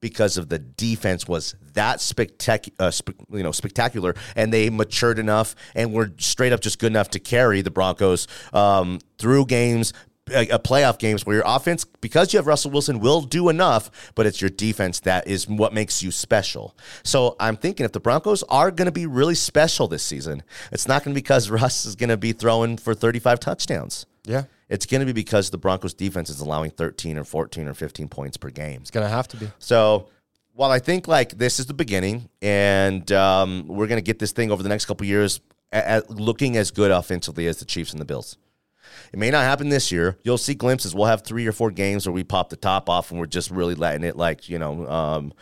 because 0.00 0.36
of 0.36 0.48
the 0.48 0.58
defense 0.58 1.26
was 1.26 1.54
that 1.74 1.98
spectac- 1.98 2.72
uh, 2.78 2.90
you 3.30 3.42
know, 3.42 3.52
spectacular, 3.52 4.14
and 4.36 4.52
they 4.52 4.70
matured 4.70 5.18
enough 5.18 5.54
and 5.74 5.92
were 5.92 6.12
straight 6.18 6.52
up 6.52 6.60
just 6.60 6.78
good 6.78 6.92
enough 6.92 7.10
to 7.10 7.18
carry 7.18 7.62
the 7.62 7.70
Broncos 7.70 8.26
um, 8.52 9.00
through 9.18 9.46
games. 9.46 9.92
Uh, 10.30 10.44
uh, 10.50 10.58
playoff 10.58 10.98
games 10.98 11.24
where 11.24 11.36
your 11.36 11.44
offense, 11.46 11.86
because 12.02 12.34
you 12.34 12.38
have 12.38 12.46
Russell 12.46 12.70
Wilson, 12.70 13.00
will 13.00 13.22
do 13.22 13.48
enough, 13.48 14.12
but 14.14 14.26
it's 14.26 14.42
your 14.42 14.50
defense 14.50 15.00
that 15.00 15.26
is 15.26 15.48
what 15.48 15.72
makes 15.72 16.02
you 16.02 16.10
special. 16.10 16.76
So 17.02 17.34
I'm 17.40 17.56
thinking 17.56 17.86
if 17.86 17.92
the 17.92 18.00
Broncos 18.00 18.42
are 18.50 18.70
going 18.70 18.84
to 18.84 18.92
be 18.92 19.06
really 19.06 19.34
special 19.34 19.88
this 19.88 20.02
season, 20.02 20.42
it's 20.70 20.86
not 20.86 21.02
going 21.02 21.14
to 21.14 21.18
be 21.18 21.22
because 21.22 21.48
Russ 21.58 21.86
is 21.86 21.96
going 21.96 22.10
to 22.10 22.18
be 22.18 22.32
throwing 22.32 22.76
for 22.76 22.92
35 22.92 23.40
touchdowns. 23.40 24.04
yeah, 24.24 24.44
It's 24.68 24.86
going 24.86 25.00
to 25.00 25.06
be 25.06 25.12
because 25.12 25.50
the 25.50 25.58
Broncos 25.58 25.94
defense 25.94 26.30
is 26.30 26.40
allowing 26.40 26.70
13 26.70 27.18
or 27.18 27.24
14 27.24 27.68
or 27.68 27.74
15 27.74 28.08
points 28.08 28.36
per 28.36 28.50
game. 28.50 28.80
it's 28.82 28.90
gonna 28.90 29.08
have 29.08 29.28
to 29.28 29.36
be. 29.36 29.48
So 29.58 30.08
while 30.52 30.70
I 30.70 30.78
think 30.78 31.08
like 31.08 31.38
this 31.38 31.58
is 31.58 31.66
the 31.66 31.74
beginning, 31.74 32.28
and 32.42 33.10
um, 33.12 33.66
we're 33.66 33.86
gonna 33.86 34.00
get 34.00 34.18
this 34.18 34.32
thing 34.32 34.50
over 34.50 34.62
the 34.62 34.68
next 34.68 34.86
couple 34.86 35.06
years, 35.06 35.40
at, 35.72 36.10
looking 36.10 36.56
as 36.56 36.70
good 36.70 36.90
offensively 36.90 37.46
as 37.46 37.58
the 37.58 37.64
Chiefs 37.64 37.92
and 37.92 38.00
the 38.00 38.04
Bills. 38.04 38.36
It 39.12 39.18
may 39.18 39.30
not 39.30 39.44
happen 39.44 39.68
this 39.68 39.90
year. 39.92 40.16
You'll 40.22 40.38
see 40.38 40.54
glimpses. 40.54 40.94
We'll 40.94 41.06
have 41.06 41.22
three 41.22 41.46
or 41.46 41.52
four 41.52 41.70
games 41.70 42.06
where 42.06 42.12
we 42.12 42.24
pop 42.24 42.50
the 42.50 42.56
top 42.56 42.88
off 42.88 43.10
and 43.10 43.18
we're 43.18 43.26
just 43.26 43.50
really 43.50 43.74
letting 43.74 44.04
it, 44.04 44.16
like 44.16 44.48
you 44.48 44.58
know, 44.58 44.88
um, 44.88 45.32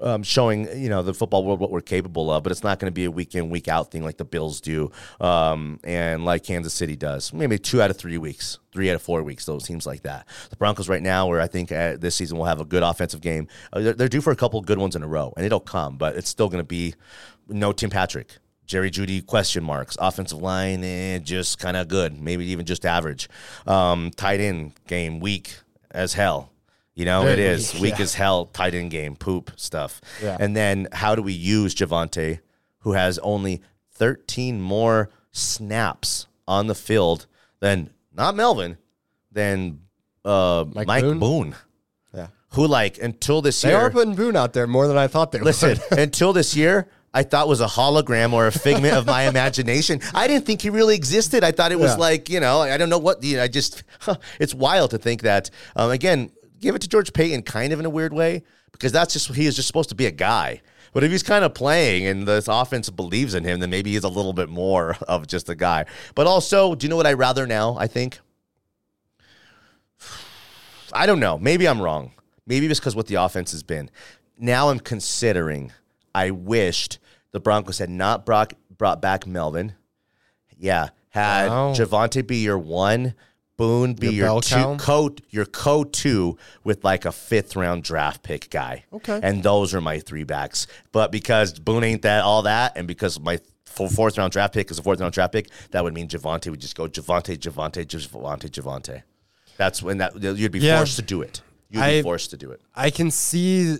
um, 0.00 0.22
showing 0.22 0.68
you 0.78 0.88
know 0.88 1.02
the 1.02 1.14
football 1.14 1.44
world 1.44 1.60
what 1.60 1.70
we're 1.70 1.80
capable 1.80 2.30
of. 2.30 2.42
But 2.42 2.52
it's 2.52 2.64
not 2.64 2.78
going 2.78 2.90
to 2.90 2.94
be 2.94 3.04
a 3.04 3.10
week 3.10 3.34
in 3.34 3.50
week 3.50 3.68
out 3.68 3.90
thing 3.90 4.02
like 4.02 4.16
the 4.16 4.24
Bills 4.24 4.60
do, 4.60 4.90
um, 5.20 5.80
and 5.84 6.24
like 6.24 6.42
Kansas 6.42 6.74
City 6.74 6.96
does. 6.96 7.32
Maybe 7.32 7.58
two 7.58 7.80
out 7.80 7.90
of 7.90 7.96
three 7.96 8.18
weeks, 8.18 8.58
three 8.72 8.90
out 8.90 8.96
of 8.96 9.02
four 9.02 9.22
weeks. 9.22 9.46
Those 9.46 9.64
teams 9.64 9.86
like 9.86 10.02
that. 10.02 10.26
The 10.50 10.56
Broncos 10.56 10.88
right 10.88 11.02
now, 11.02 11.28
where 11.28 11.40
I 11.40 11.46
think 11.46 11.72
uh, 11.72 11.96
this 11.96 12.14
season 12.14 12.36
we'll 12.36 12.46
have 12.46 12.60
a 12.60 12.64
good 12.64 12.82
offensive 12.82 13.20
game. 13.20 13.48
Uh, 13.72 13.80
they're, 13.80 13.92
they're 13.94 14.08
due 14.08 14.20
for 14.20 14.32
a 14.32 14.36
couple 14.36 14.60
good 14.60 14.78
ones 14.78 14.96
in 14.96 15.02
a 15.02 15.08
row, 15.08 15.32
and 15.36 15.46
it'll 15.46 15.60
come. 15.60 15.96
But 15.96 16.16
it's 16.16 16.28
still 16.28 16.48
going 16.48 16.62
to 16.62 16.64
be 16.64 16.94
no 17.48 17.72
Tim 17.72 17.90
Patrick. 17.90 18.38
Jerry 18.72 18.90
Jeudy 18.90 19.20
question 19.26 19.62
marks. 19.62 19.98
Offensive 20.00 20.40
line, 20.40 20.82
eh, 20.82 21.18
just 21.18 21.58
kind 21.58 21.76
of 21.76 21.88
good, 21.88 22.18
maybe 22.18 22.46
even 22.46 22.64
just 22.64 22.86
average. 22.86 23.28
Um, 23.66 24.10
tight 24.16 24.40
end 24.40 24.72
game 24.86 25.20
weak 25.20 25.58
as 25.90 26.14
hell. 26.14 26.50
You 26.94 27.04
know 27.04 27.26
it 27.26 27.38
is 27.38 27.74
weak, 27.74 27.82
weak 27.82 27.98
yeah. 27.98 28.02
as 28.04 28.14
hell. 28.14 28.46
Tight 28.46 28.74
end 28.74 28.90
game 28.90 29.14
poop 29.14 29.52
stuff. 29.56 30.00
Yeah. 30.22 30.38
And 30.40 30.56
then 30.56 30.88
how 30.90 31.14
do 31.14 31.20
we 31.20 31.34
use 31.34 31.74
Javonte, 31.74 32.40
who 32.78 32.92
has 32.94 33.18
only 33.18 33.60
13 33.90 34.58
more 34.58 35.10
snaps 35.32 36.26
on 36.48 36.66
the 36.66 36.74
field 36.74 37.26
than 37.60 37.90
not 38.10 38.34
Melvin, 38.34 38.78
than 39.30 39.80
uh, 40.24 40.64
Mike, 40.72 41.02
Boone? 41.02 41.18
Boone. 41.18 41.54
Yeah, 42.14 42.28
who 42.52 42.66
like 42.66 42.96
until 42.96 43.42
this 43.42 43.60
they 43.60 43.68
year 43.68 43.78
They 43.78 43.84
are 43.84 43.90
putting 43.90 44.14
Boone 44.14 44.34
out 44.34 44.54
there 44.54 44.66
more 44.66 44.88
than 44.88 44.96
I 44.96 45.08
thought 45.08 45.30
they 45.30 45.40
Listen, 45.40 45.78
would. 45.90 45.98
until 45.98 46.32
this 46.32 46.56
year, 46.56 46.88
I 47.14 47.22
thought 47.22 47.46
was 47.46 47.60
a 47.60 47.66
hologram 47.66 48.32
or 48.32 48.46
a 48.46 48.52
figment 48.52 48.94
of 48.94 49.04
my 49.06 49.22
imagination. 49.28 50.00
I 50.14 50.26
didn't 50.26 50.46
think 50.46 50.62
he 50.62 50.70
really 50.70 50.94
existed. 50.94 51.44
I 51.44 51.52
thought 51.52 51.70
it 51.72 51.78
was 51.78 51.92
Yeah. 51.92 51.96
like 51.98 52.28
you 52.30 52.40
know, 52.40 52.60
I 52.60 52.76
don't 52.76 52.88
know 52.88 52.98
what. 52.98 53.22
You 53.22 53.36
know, 53.36 53.42
I 53.44 53.48
just 53.48 53.82
it's 54.40 54.54
wild 54.54 54.90
to 54.92 54.98
think 54.98 55.22
that. 55.22 55.50
Um, 55.76 55.90
again, 55.90 56.30
give 56.60 56.74
it 56.74 56.80
to 56.82 56.88
George 56.88 57.12
Paton, 57.12 57.42
kind 57.42 57.72
of 57.72 57.80
in 57.80 57.86
a 57.86 57.90
weird 57.90 58.12
way, 58.14 58.42
because 58.72 58.92
that's 58.92 59.12
just 59.12 59.34
he 59.34 59.46
is 59.46 59.56
just 59.56 59.66
supposed 59.68 59.90
to 59.90 59.94
be 59.94 60.06
a 60.06 60.10
guy. 60.10 60.62
But 60.94 61.04
if 61.04 61.10
he's 61.10 61.22
kind 61.22 61.42
of 61.44 61.54
playing 61.54 62.06
and 62.06 62.28
this 62.28 62.48
offense 62.48 62.90
believes 62.90 63.34
in 63.34 63.44
him, 63.44 63.60
then 63.60 63.70
maybe 63.70 63.92
he's 63.92 64.04
a 64.04 64.08
little 64.10 64.34
bit 64.34 64.50
more 64.50 64.96
of 65.08 65.26
just 65.26 65.48
a 65.48 65.54
guy. 65.54 65.86
But 66.14 66.26
also, 66.26 66.74
do 66.74 66.84
you 66.84 66.90
know 66.90 66.96
what 66.96 67.06
I 67.06 67.14
rather 67.14 67.46
now? 67.46 67.76
I 67.78 67.86
think 67.86 68.20
I 70.92 71.06
don't 71.06 71.20
know. 71.20 71.38
Maybe 71.38 71.66
I'm 71.66 71.80
wrong. 71.80 72.12
Maybe 72.46 72.66
it's 72.66 72.78
because 72.80 72.94
what 72.96 73.06
the 73.06 73.14
offense 73.16 73.52
has 73.52 73.62
been. 73.62 73.90
Now 74.38 74.68
I'm 74.70 74.78
considering. 74.80 75.72
I 76.14 76.30
wished 76.30 76.98
the 77.32 77.40
Broncos 77.40 77.78
had 77.78 77.90
not 77.90 78.24
brought 78.24 78.54
brought 78.76 79.00
back 79.02 79.26
Melvin. 79.26 79.74
Yeah, 80.56 80.90
had 81.10 81.48
Wow. 81.48 81.72
Javonte 81.74 82.26
be 82.26 82.36
your 82.42 82.58
one, 82.58 83.14
Boone 83.56 83.94
be 83.94 84.08
Your 84.14 84.26
your, 84.28 84.40
two, 84.42 84.76
co 84.78 85.10
your 85.30 85.44
co 85.44 85.84
two 85.84 86.38
with 86.64 86.84
like 86.84 87.04
a 87.04 87.12
fifth 87.12 87.54
round 87.56 87.82
draft 87.84 88.22
pick 88.22 88.48
guy. 88.50 88.84
Okay. 88.92 89.20
and 89.22 89.42
those 89.42 89.74
are 89.74 89.80
my 89.80 89.98
three 89.98 90.24
backs. 90.24 90.66
But 90.90 91.12
because 91.12 91.58
Boone 91.58 91.84
ain't 91.84 92.02
that 92.02 92.22
all 92.24 92.42
that, 92.42 92.72
and 92.76 92.86
because 92.88 93.20
my 93.20 93.40
fourth 93.66 94.18
round 94.18 94.32
draft 94.32 94.54
pick 94.54 94.70
is 94.70 94.78
a 94.78 94.82
fourth 94.82 95.00
round 95.00 95.12
draft 95.14 95.32
pick, 95.32 95.48
that 95.70 95.82
would 95.84 95.94
mean 95.94 96.08
Javonte 96.08 96.50
would 96.50 96.60
just 96.60 96.76
go 96.76 96.86
Javonte, 96.88 97.36
Javonte, 97.38 97.84
Javonte, 97.86 98.48
Javonte. 98.50 99.02
That's 99.56 99.82
when 99.82 99.98
that 99.98 100.20
you'd 100.20 100.50
be 100.52 100.58
Yeah. 100.60 100.78
forced 100.78 100.96
to 100.96 101.02
do 101.02 101.22
it. 101.22 101.42
You'd 101.70 101.80
be 101.80 101.98
I- 101.98 102.02
forced 102.02 102.30
to 102.30 102.36
do 102.36 102.50
it. 102.50 102.60
I 102.74 102.90
can 102.90 103.10
see 103.10 103.78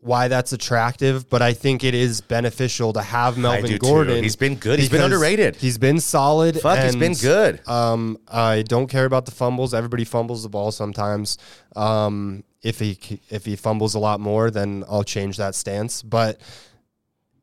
why 0.00 0.28
that's 0.28 0.52
attractive, 0.52 1.28
but 1.28 1.42
I 1.42 1.52
think 1.52 1.84
it 1.84 1.94
is 1.94 2.22
beneficial 2.22 2.94
to 2.94 3.02
have 3.02 3.36
Melvin 3.36 3.66
do 3.66 3.72
too. 3.72 3.78
Gordon. 3.78 4.22
He's 4.22 4.36
been 4.36 4.56
good. 4.56 4.78
He's 4.78 4.88
been 4.88 5.02
underrated. 5.02 5.56
He's 5.56 5.76
been 5.76 6.00
solid. 6.00 6.58
Fuck, 6.58 6.78
he's 6.78 6.96
been 6.96 7.14
good. 7.14 7.60
Um, 7.68 8.18
I 8.26 8.62
don't 8.62 8.86
care 8.86 9.04
about 9.04 9.26
the 9.26 9.30
fumbles. 9.30 9.74
Everybody 9.74 10.04
fumbles 10.04 10.42
the 10.42 10.48
ball 10.48 10.72
sometimes. 10.72 11.36
Um, 11.76 12.44
if 12.62 12.78
he 12.78 12.98
if 13.28 13.44
he 13.44 13.56
fumbles 13.56 13.94
a 13.94 13.98
lot 13.98 14.20
more, 14.20 14.50
then 14.50 14.84
I'll 14.88 15.04
change 15.04 15.36
that 15.36 15.54
stance. 15.54 16.02
But 16.02 16.40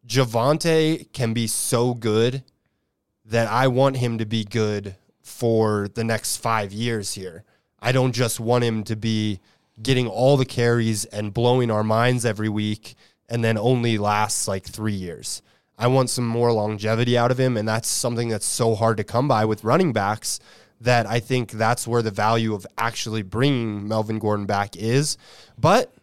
Javonte 0.07 1.11
can 1.13 1.33
be 1.33 1.47
so 1.47 1.93
good 1.93 2.43
that 3.25 3.47
I 3.47 3.67
want 3.67 3.97
him 3.97 4.17
to 4.17 4.25
be 4.25 4.43
good 4.43 4.95
for 5.21 5.89
the 5.93 6.03
next 6.03 6.37
five 6.37 6.71
years 6.71 7.13
here. 7.13 7.43
I 7.79 7.91
don't 7.91 8.13
just 8.13 8.39
want 8.39 8.63
him 8.63 8.83
to 8.85 8.95
be 8.95 9.41
getting 9.81 10.07
all 10.07 10.37
the 10.37 10.45
carries 10.45 11.05
and 11.05 11.33
blowing 11.33 11.69
our 11.71 11.83
minds 11.83 12.25
every 12.25 12.49
week 12.49 12.95
and 13.29 13.43
then 13.43 13.57
only 13.57 13.97
lasts 13.97 14.47
like 14.47 14.65
three 14.65 14.93
years. 14.93 15.41
I 15.77 15.87
want 15.87 16.09
some 16.09 16.25
more 16.25 16.51
longevity 16.51 17.17
out 17.17 17.29
of 17.29 17.39
him, 17.39 17.55
and 17.57 17.67
that's 17.67 17.87
something 17.87 18.29
that's 18.29 18.45
so 18.47 18.73
hard 18.73 18.97
to 18.97 19.03
come 19.03 19.27
by 19.27 19.45
with 19.45 19.63
running 19.63 19.93
backs 19.93 20.39
that 20.81 21.05
I 21.05 21.19
think 21.19 21.51
that's 21.51 21.87
where 21.87 22.01
the 22.01 22.09
value 22.11 22.53
of 22.55 22.65
actually 22.77 23.21
bringing 23.21 23.87
Melvin 23.87 24.17
Gordon 24.17 24.45
back 24.47 24.75
is. 24.75 25.17
But 25.57 25.93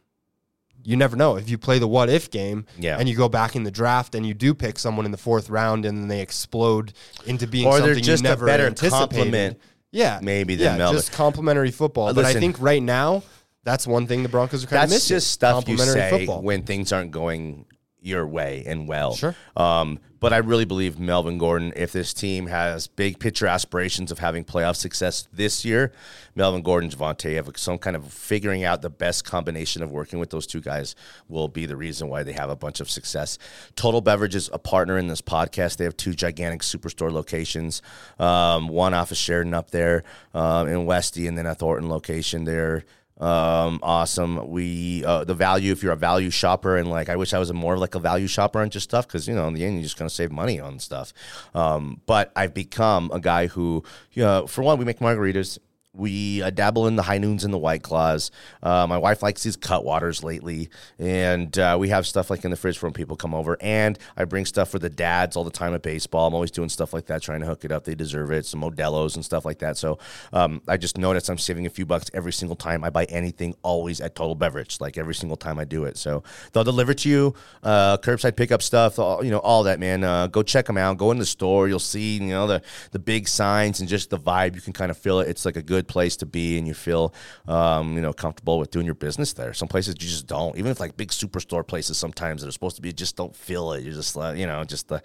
you 0.84 0.96
never 0.96 1.16
know. 1.16 1.36
If 1.36 1.48
you 1.48 1.56
play 1.58 1.78
the 1.78 1.88
what 1.88 2.08
if 2.10 2.30
game 2.30 2.66
Yeah. 2.78 2.98
and 2.98 3.08
you 3.08 3.16
go 3.16 3.28
back 3.28 3.56
in 3.56 3.62
the 3.64 3.70
draft 3.70 4.14
and 4.14 4.26
you 4.26 4.34
do 4.34 4.52
pick 4.54 4.78
someone 4.78 5.06
in 5.06 5.12
the 5.12 5.18
fourth 5.18 5.48
round 5.48 5.86
and 5.86 5.98
then 5.98 6.08
they 6.08 6.20
explode 6.20 6.92
into 7.26 7.46
being 7.46 7.66
Or 7.66 7.78
something 7.78 8.02
just 8.02 8.22
you 8.22 8.28
a 8.28 8.30
never 8.30 8.46
better 8.46 8.66
anticipated. 8.66 8.98
complement, 9.10 9.60
Yeah, 9.92 10.20
maybe, 10.22 10.54
yeah, 10.54 10.76
Melvin. 10.76 10.98
just 11.00 11.12
complementary 11.12 11.70
football. 11.70 12.08
Uh, 12.08 12.12
but 12.12 12.24
I 12.26 12.34
think 12.34 12.60
right 12.60 12.82
now 12.82 13.22
that's 13.64 13.86
one 13.86 14.06
thing 14.06 14.22
the 14.22 14.28
Broncos 14.28 14.64
are 14.64 14.66
kind 14.66 14.84
of 14.84 14.90
missing. 14.90 14.96
That's 14.96 15.08
just 15.24 15.30
stuff 15.32 15.68
you 15.68 15.78
say 15.78 16.10
football. 16.10 16.42
when 16.42 16.62
things 16.62 16.92
aren't 16.92 17.10
going 17.10 17.66
your 18.04 18.26
way 18.26 18.62
and 18.66 18.86
well. 18.86 19.14
Sure. 19.14 19.34
Um, 19.56 19.98
but 20.20 20.32
I 20.32 20.38
really 20.38 20.66
believe 20.66 20.98
Melvin 20.98 21.38
Gordon, 21.38 21.72
if 21.74 21.92
this 21.92 22.12
team 22.12 22.46
has 22.46 22.86
big 22.86 23.18
picture 23.18 23.46
aspirations 23.46 24.12
of 24.12 24.18
having 24.18 24.44
playoff 24.44 24.76
success 24.76 25.26
this 25.32 25.64
year, 25.64 25.92
Melvin 26.34 26.62
Gordon, 26.62 26.90
Javonte 26.90 27.34
have 27.36 27.50
some 27.56 27.78
kind 27.78 27.96
of 27.96 28.10
figuring 28.12 28.62
out 28.62 28.82
the 28.82 28.90
best 28.90 29.24
combination 29.24 29.82
of 29.82 29.90
working 29.90 30.18
with 30.18 30.30
those 30.30 30.46
two 30.46 30.60
guys 30.60 30.94
will 31.28 31.48
be 31.48 31.66
the 31.66 31.76
reason 31.76 32.08
why 32.08 32.22
they 32.22 32.32
have 32.32 32.50
a 32.50 32.56
bunch 32.56 32.80
of 32.80 32.90
success. 32.90 33.38
Total 33.74 34.00
Beverage 34.00 34.34
is 34.34 34.50
a 34.52 34.58
partner 34.58 34.98
in 34.98 35.08
this 35.08 35.22
podcast. 35.22 35.78
They 35.78 35.84
have 35.84 35.96
two 35.96 36.14
gigantic 36.14 36.60
superstore 36.60 37.12
locations, 37.12 37.80
um, 38.18 38.68
one 38.68 38.94
off 38.94 39.10
of 39.10 39.16
Sheridan 39.16 39.54
up 39.54 39.70
there 39.70 40.04
um, 40.34 40.68
in 40.68 40.84
Westy, 40.86 41.26
and 41.26 41.36
then 41.36 41.46
a 41.46 41.54
Thornton 41.54 41.88
location 41.88 42.44
there 42.44 42.84
um 43.20 43.78
awesome. 43.82 44.50
We 44.50 45.04
uh 45.04 45.22
the 45.24 45.34
value 45.34 45.70
if 45.70 45.82
you're 45.82 45.92
a 45.92 45.96
value 45.96 46.30
shopper 46.30 46.76
and 46.76 46.90
like 46.90 47.08
i 47.08 47.14
wish 47.14 47.32
i 47.32 47.38
was 47.38 47.48
a 47.48 47.54
more 47.54 47.78
like 47.78 47.94
a 47.94 48.00
value 48.00 48.26
shopper 48.26 48.60
on 48.60 48.70
just 48.70 48.90
stuff 48.90 49.06
because 49.06 49.28
you 49.28 49.34
know 49.34 49.46
in 49.46 49.54
the 49.54 49.64
end 49.64 49.74
you're 49.76 49.84
just 49.84 49.96
gonna 49.96 50.10
save 50.10 50.32
money 50.32 50.58
on 50.58 50.80
stuff. 50.80 51.12
Um 51.54 52.00
but 52.06 52.32
i've 52.34 52.54
become 52.54 53.10
a 53.12 53.20
guy 53.20 53.46
who 53.46 53.84
you 54.12 54.22
know 54.24 54.48
for 54.48 54.62
one 54.62 54.78
we 54.78 54.84
make 54.84 54.98
margaritas 54.98 55.58
we 55.94 56.42
uh, 56.42 56.50
dabble 56.50 56.86
in 56.86 56.96
the 56.96 57.02
high 57.02 57.18
noons 57.18 57.44
and 57.44 57.54
the 57.54 57.58
white 57.58 57.82
claws. 57.82 58.30
Uh, 58.62 58.86
my 58.86 58.98
wife 58.98 59.22
likes 59.22 59.42
these 59.42 59.56
cut 59.56 59.84
waters 59.84 60.24
lately, 60.24 60.68
and 60.98 61.56
uh, 61.58 61.76
we 61.78 61.88
have 61.88 62.06
stuff 62.06 62.30
like 62.30 62.44
in 62.44 62.50
the 62.50 62.56
fridge 62.56 62.78
for 62.78 62.86
when 62.86 62.92
people 62.92 63.16
come 63.16 63.34
over. 63.34 63.56
And 63.60 63.98
I 64.16 64.24
bring 64.24 64.44
stuff 64.44 64.70
for 64.70 64.78
the 64.78 64.90
dads 64.90 65.36
all 65.36 65.44
the 65.44 65.50
time 65.50 65.74
at 65.74 65.82
baseball. 65.82 66.26
I'm 66.26 66.34
always 66.34 66.50
doing 66.50 66.68
stuff 66.68 66.92
like 66.92 67.06
that, 67.06 67.22
trying 67.22 67.40
to 67.40 67.46
hook 67.46 67.64
it 67.64 67.72
up. 67.72 67.84
They 67.84 67.94
deserve 67.94 68.30
it. 68.32 68.46
Some 68.46 68.62
Modelo's 68.62 69.16
and 69.16 69.24
stuff 69.24 69.44
like 69.44 69.58
that. 69.60 69.76
So 69.76 69.98
um, 70.32 70.62
I 70.66 70.76
just 70.76 70.98
noticed 70.98 71.28
I'm 71.28 71.38
saving 71.38 71.66
a 71.66 71.70
few 71.70 71.86
bucks 71.86 72.10
every 72.12 72.32
single 72.32 72.56
time 72.56 72.84
I 72.84 72.90
buy 72.90 73.04
anything. 73.04 73.54
Always 73.62 74.00
at 74.00 74.14
Total 74.14 74.34
Beverage, 74.34 74.80
like 74.80 74.98
every 74.98 75.14
single 75.14 75.36
time 75.36 75.58
I 75.58 75.64
do 75.64 75.84
it. 75.84 75.96
So 75.96 76.22
they'll 76.52 76.64
deliver 76.64 76.94
to 76.94 77.08
you, 77.08 77.34
uh, 77.62 77.98
curbside 77.98 78.36
pickup 78.36 78.62
stuff, 78.62 78.98
all, 78.98 79.24
you 79.24 79.30
know, 79.30 79.38
all 79.38 79.62
that, 79.64 79.78
man. 79.78 80.04
Uh, 80.04 80.26
go 80.26 80.42
check 80.42 80.66
them 80.66 80.76
out. 80.76 80.98
Go 80.98 81.10
in 81.10 81.18
the 81.18 81.26
store. 81.26 81.68
You'll 81.68 81.78
see, 81.78 82.14
you 82.14 82.28
know, 82.28 82.46
the 82.46 82.62
the 82.90 82.98
big 82.98 83.28
signs 83.28 83.80
and 83.80 83.88
just 83.88 84.10
the 84.10 84.18
vibe. 84.18 84.54
You 84.54 84.60
can 84.60 84.72
kind 84.72 84.90
of 84.90 84.98
feel 84.98 85.20
it. 85.20 85.28
It's 85.28 85.44
like 85.44 85.56
a 85.56 85.62
good 85.62 85.83
place 85.84 86.16
to 86.16 86.26
be, 86.26 86.58
and 86.58 86.66
you 86.66 86.74
feel, 86.74 87.14
um, 87.46 87.94
you 87.94 88.00
know, 88.00 88.12
comfortable 88.12 88.58
with 88.58 88.70
doing 88.70 88.86
your 88.86 88.94
business 88.94 89.32
there. 89.32 89.52
Some 89.52 89.68
places 89.68 89.94
you 90.00 90.08
just 90.08 90.26
don't. 90.26 90.56
Even 90.56 90.70
if 90.70 90.80
like 90.80 90.96
big 90.96 91.10
superstore 91.10 91.66
places, 91.66 91.98
sometimes 91.98 92.42
that 92.42 92.48
are 92.48 92.52
supposed 92.52 92.76
to 92.76 92.82
be, 92.82 92.92
just 92.92 93.16
don't 93.16 93.34
feel 93.34 93.72
it. 93.72 93.84
You're 93.84 93.94
just 93.94 94.16
like, 94.16 94.38
you 94.38 94.46
know, 94.46 94.64
just 94.64 94.88
the 94.88 95.02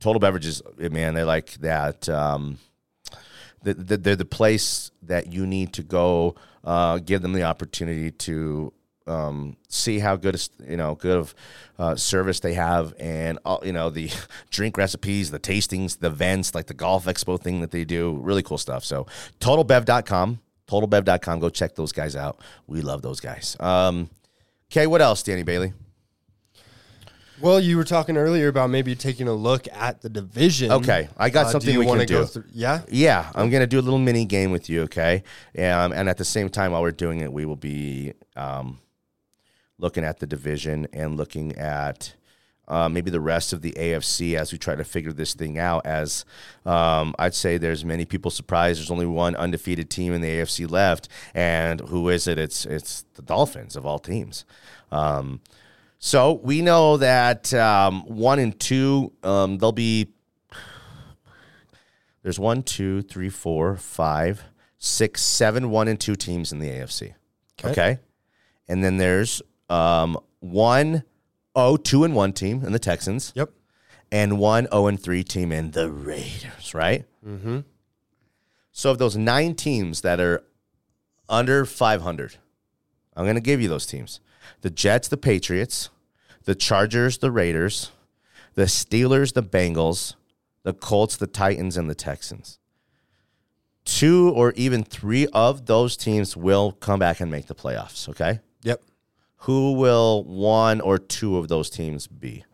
total 0.00 0.20
beverages, 0.20 0.62
man. 0.78 1.14
They 1.14 1.24
like 1.24 1.52
that. 1.54 2.08
Um, 2.08 2.58
the, 3.62 3.74
the, 3.74 3.96
they're 3.96 4.16
the 4.16 4.24
place 4.24 4.90
that 5.02 5.32
you 5.32 5.46
need 5.46 5.72
to 5.74 5.82
go. 5.82 6.36
Uh, 6.62 6.98
give 6.98 7.20
them 7.20 7.34
the 7.34 7.42
opportunity 7.42 8.10
to 8.10 8.72
um, 9.06 9.56
see 9.68 9.98
how 9.98 10.16
good 10.16 10.34
a, 10.34 10.70
you 10.70 10.76
know 10.76 10.94
good 10.94 11.16
of 11.18 11.34
uh, 11.78 11.94
service 11.96 12.40
they 12.40 12.54
have, 12.54 12.94
and 12.98 13.38
all, 13.44 13.60
you 13.64 13.72
know 13.72 13.90
the 13.90 14.10
drink 14.50 14.76
recipes, 14.78 15.30
the 15.30 15.38
tastings, 15.40 15.98
the 15.98 16.06
events, 16.08 16.54
like 16.54 16.66
the 16.66 16.74
golf 16.74 17.04
expo 17.06 17.40
thing 17.40 17.60
that 17.60 17.70
they 17.70 17.84
do. 17.84 18.18
Really 18.22 18.42
cool 18.42 18.58
stuff. 18.58 18.84
So 18.84 19.06
totalbev.com, 19.40 20.40
totalbev.com. 20.68 21.40
Go 21.40 21.50
check 21.50 21.74
those 21.74 21.92
guys 21.92 22.16
out. 22.16 22.38
We 22.66 22.80
love 22.80 23.02
those 23.02 23.20
guys. 23.20 23.56
Um, 23.60 24.08
okay, 24.72 24.86
what 24.86 25.00
else, 25.02 25.22
Danny 25.22 25.42
Bailey? 25.42 25.72
Well, 27.40 27.58
you 27.58 27.76
were 27.76 27.84
talking 27.84 28.16
earlier 28.16 28.46
about 28.46 28.70
maybe 28.70 28.94
taking 28.94 29.26
a 29.26 29.32
look 29.32 29.66
at 29.72 30.00
the 30.02 30.08
division. 30.08 30.70
Okay, 30.70 31.08
I 31.16 31.30
got 31.30 31.46
Uh, 31.46 31.50
something 31.50 31.72
you 31.72 31.80
we 31.80 31.84
wanna 31.86 32.06
can 32.06 32.14
go 32.16 32.22
do. 32.22 32.26
through- 32.28 32.44
yeah. 32.52 32.82
Yeah, 32.88 33.30
I'm 33.34 33.50
gonna 33.50 33.66
do 33.66 33.80
a 33.80 33.82
little 33.82 33.98
mini 33.98 34.24
game 34.24 34.52
with 34.52 34.70
you, 34.70 34.82
okay? 34.82 35.24
Um, 35.58 35.92
and 35.92 36.08
at 36.08 36.16
the 36.16 36.24
same 36.24 36.48
time, 36.48 36.72
while 36.72 36.80
we're 36.80 36.92
doing 36.92 37.20
it, 37.20 37.32
we 37.32 37.44
will 37.44 37.56
be 37.56 38.12
um, 38.36 38.78
looking 39.84 40.02
at 40.02 40.18
the 40.18 40.26
division 40.26 40.88
and 40.94 41.14
looking 41.14 41.54
at 41.56 42.14
uh, 42.66 42.88
maybe 42.88 43.10
the 43.10 43.20
rest 43.20 43.52
of 43.52 43.60
the 43.60 43.72
AFC 43.72 44.34
as 44.34 44.50
we 44.50 44.56
try 44.56 44.74
to 44.74 44.82
figure 44.82 45.12
this 45.12 45.34
thing 45.34 45.58
out. 45.58 45.84
As 45.84 46.24
um, 46.64 47.14
I'd 47.18 47.34
say, 47.34 47.58
there's 47.58 47.84
many 47.84 48.06
people 48.06 48.30
surprised. 48.30 48.80
There's 48.80 48.90
only 48.90 49.04
one 49.04 49.36
undefeated 49.36 49.90
team 49.90 50.14
in 50.14 50.22
the 50.22 50.28
AFC 50.28 50.70
left, 50.70 51.08
and 51.34 51.80
who 51.80 52.08
is 52.08 52.26
it? 52.26 52.38
It's 52.38 52.64
it's 52.64 53.04
the 53.14 53.22
Dolphins 53.22 53.76
of 53.76 53.84
all 53.84 53.98
teams. 53.98 54.46
Um, 54.90 55.42
so 55.98 56.32
we 56.32 56.62
know 56.62 56.96
that 56.96 57.52
um, 57.52 58.04
one 58.06 58.38
and 58.38 58.58
two, 58.58 59.12
um, 59.22 59.58
they'll 59.58 59.72
be 59.72 60.08
there's 62.22 62.38
one, 62.38 62.62
two, 62.62 63.02
three, 63.02 63.28
four, 63.28 63.76
five, 63.76 64.44
six, 64.78 65.20
seven, 65.20 65.68
one 65.68 65.88
and 65.88 66.00
two 66.00 66.16
teams 66.16 66.52
in 66.52 66.58
the 66.58 66.70
AFC. 66.70 67.12
Okay. 67.60 67.70
Okay. 67.70 67.98
And 68.66 68.82
then 68.82 68.96
there's 68.96 69.42
um, 69.68 70.18
one 70.40 71.04
oh 71.54 71.76
two 71.76 72.04
and 72.04 72.14
one 72.14 72.32
team 72.32 72.64
in 72.64 72.72
the 72.72 72.78
Texans 72.78 73.32
Yep. 73.34 73.50
and 74.12 74.38
one 74.38 74.66
oh 74.72 74.86
and 74.86 75.00
three 75.00 75.22
team 75.24 75.52
in 75.52 75.70
the 75.72 75.90
Raiders, 75.90 76.74
right? 76.74 77.04
Mm-hmm. 77.26 77.60
So 78.72 78.90
of 78.90 78.98
those 78.98 79.16
nine 79.16 79.54
teams 79.54 80.00
that 80.00 80.20
are 80.20 80.42
under 81.28 81.64
500, 81.64 82.36
I'm 83.16 83.24
going 83.24 83.36
to 83.36 83.40
give 83.40 83.60
you 83.60 83.68
those 83.68 83.86
teams: 83.86 84.20
the 84.62 84.70
Jets, 84.70 85.08
the 85.08 85.16
Patriots, 85.16 85.90
the 86.44 86.54
Chargers, 86.54 87.18
the 87.18 87.30
Raiders, 87.30 87.90
the 88.54 88.64
Steelers, 88.64 89.32
the 89.32 89.42
Bengals, 89.42 90.14
the 90.64 90.74
Colts, 90.74 91.16
the 91.16 91.26
Titans, 91.28 91.76
and 91.76 91.88
the 91.88 91.94
Texans. 91.94 92.58
Two 93.84 94.30
or 94.34 94.52
even 94.52 94.82
three 94.82 95.26
of 95.28 95.66
those 95.66 95.96
teams 95.96 96.36
will 96.36 96.72
come 96.72 96.98
back 96.98 97.20
and 97.20 97.30
make 97.30 97.46
the 97.46 97.54
playoffs. 97.54 98.08
Okay. 98.08 98.40
Who 99.44 99.72
will 99.72 100.24
one 100.24 100.80
or 100.80 100.98
two 100.98 101.36
of 101.38 101.48
those 101.48 101.70
teams 101.70 102.06
be? 102.06 102.44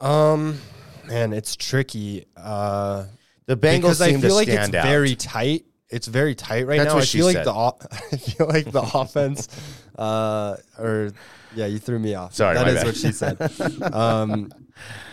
Um, 0.00 0.58
man, 1.06 1.32
it's 1.32 1.56
tricky. 1.56 2.26
Uh, 2.36 3.04
The 3.46 3.56
Bengals 3.56 3.76
because 3.76 4.00
I 4.00 4.10
seem 4.10 4.20
feel 4.20 4.30
to 4.30 4.36
like 4.36 4.48
it's 4.48 4.56
stand 4.56 4.74
out. 4.74 4.84
very 4.86 5.16
tight. 5.16 5.64
It's 5.90 6.06
very 6.06 6.34
tight 6.34 6.66
right 6.66 6.76
That's 6.78 6.92
now. 6.92 7.00
I 7.00 7.04
she 7.04 7.18
feel 7.18 7.26
like 7.26 7.36
said. 7.36 7.46
the 7.46 7.54
o- 7.54 7.78
I 8.12 8.16
feel 8.16 8.46
like 8.46 8.70
the 8.70 8.82
offense, 8.94 9.48
uh, 9.96 10.56
or 10.78 11.12
yeah, 11.54 11.64
you 11.64 11.78
threw 11.78 11.98
me 11.98 12.14
off. 12.14 12.34
Sorry, 12.34 12.54
that 12.56 12.68
is 12.68 12.74
bad. 12.74 12.86
what 12.86 12.96
she 12.96 13.12
said. 13.12 13.94
um, 13.94 14.50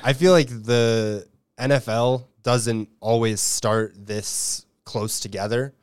I 0.04 0.12
feel 0.12 0.34
like 0.34 0.50
the 0.50 1.26
NFL 1.58 2.26
doesn't 2.44 2.90
always 3.00 3.40
start 3.40 3.94
this 4.06 4.66
close 4.84 5.22
together. 5.22 5.74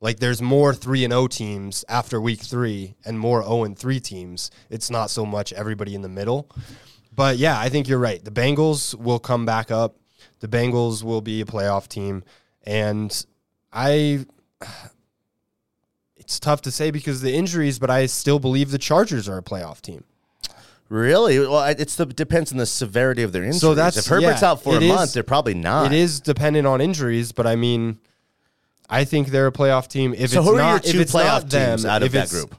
Like 0.00 0.18
there's 0.20 0.42
more 0.42 0.74
three 0.74 1.04
and 1.04 1.12
O 1.12 1.26
teams 1.26 1.84
after 1.88 2.20
week 2.20 2.40
three, 2.40 2.94
and 3.04 3.18
more 3.18 3.42
O 3.42 3.64
and 3.64 3.78
three 3.78 4.00
teams. 4.00 4.50
It's 4.70 4.90
not 4.90 5.10
so 5.10 5.24
much 5.24 5.52
everybody 5.52 5.94
in 5.94 6.02
the 6.02 6.08
middle. 6.08 6.50
But 7.14 7.38
yeah, 7.38 7.58
I 7.58 7.70
think 7.70 7.88
you're 7.88 7.98
right. 7.98 8.22
The 8.22 8.30
Bengals 8.30 8.94
will 8.94 9.18
come 9.18 9.46
back 9.46 9.70
up. 9.70 9.96
The 10.40 10.48
Bengals 10.48 11.02
will 11.02 11.22
be 11.22 11.40
a 11.40 11.44
playoff 11.46 11.88
team, 11.88 12.24
and 12.64 13.24
I. 13.72 14.26
It's 16.18 16.40
tough 16.40 16.60
to 16.62 16.72
say 16.72 16.90
because 16.90 17.18
of 17.18 17.22
the 17.22 17.34
injuries, 17.34 17.78
but 17.78 17.88
I 17.88 18.06
still 18.06 18.40
believe 18.40 18.72
the 18.72 18.78
Chargers 18.78 19.28
are 19.28 19.38
a 19.38 19.42
playoff 19.42 19.80
team. 19.80 20.02
Really? 20.88 21.38
Well, 21.38 21.62
it's 21.64 21.94
the 21.94 22.04
depends 22.06 22.50
on 22.50 22.58
the 22.58 22.66
severity 22.66 23.22
of 23.22 23.30
their 23.30 23.44
injuries. 23.44 23.60
So 23.60 23.74
that's- 23.76 23.96
if 23.96 24.06
Herbert's 24.06 24.42
yeah, 24.42 24.50
out 24.50 24.62
for 24.64 24.76
a 24.76 24.80
is- 24.80 24.88
month, 24.88 25.12
they're 25.12 25.22
probably 25.22 25.54
not. 25.54 25.92
It 25.92 25.96
is 25.96 26.18
dependent 26.18 26.66
on 26.66 26.80
injuries, 26.80 27.30
but 27.30 27.46
I 27.46 27.54
mean, 27.54 27.98
I 28.88 29.04
think 29.04 29.28
they're 29.28 29.46
a 29.48 29.52
playoff 29.52 29.88
team. 29.88 30.14
If 30.14 30.30
So 30.30 30.40
it's 30.40 30.48
who 30.48 30.54
are 30.54 30.58
not, 30.58 30.70
your 30.84 30.92
two 30.92 30.98
if 31.00 31.02
it's 31.04 31.12
playoff 31.12 31.42
not 31.42 31.50
them, 31.50 31.70
teams 31.70 31.84
out 31.84 32.02
of 32.02 32.06
if 32.06 32.12
that 32.12 32.24
it's- 32.26 32.32
group? 32.32 32.54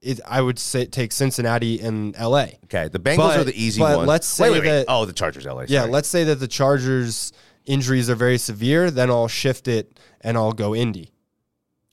It, 0.00 0.20
I 0.24 0.40
would 0.40 0.60
say 0.60 0.86
take 0.86 1.10
Cincinnati 1.10 1.80
and 1.80 2.14
LA. 2.16 2.46
Okay, 2.64 2.86
the 2.86 3.00
Bengals 3.00 3.16
But- 3.16 3.40
are 3.40 3.44
the 3.44 3.60
easy 3.60 3.80
but 3.80 3.96
one. 3.98 4.06
let's 4.06 4.28
say 4.28 4.48
wait, 4.48 4.60
wait. 4.62 4.68
that- 4.68 4.84
oh, 4.88 5.04
the 5.04 5.12
Chargers, 5.12 5.44
LA. 5.44 5.64
Yeah, 5.68 5.80
sorry. 5.80 5.90
let's 5.92 6.08
say 6.08 6.22
that 6.24 6.36
the 6.36 6.46
Chargers 6.46 7.32
injuries 7.66 8.08
are 8.08 8.14
very 8.14 8.38
severe, 8.38 8.92
then 8.92 9.10
I'll 9.10 9.26
shift 9.28 9.66
it 9.66 9.98
and 10.20 10.36
I'll 10.36 10.52
go 10.52 10.72
Indy. 10.74 11.10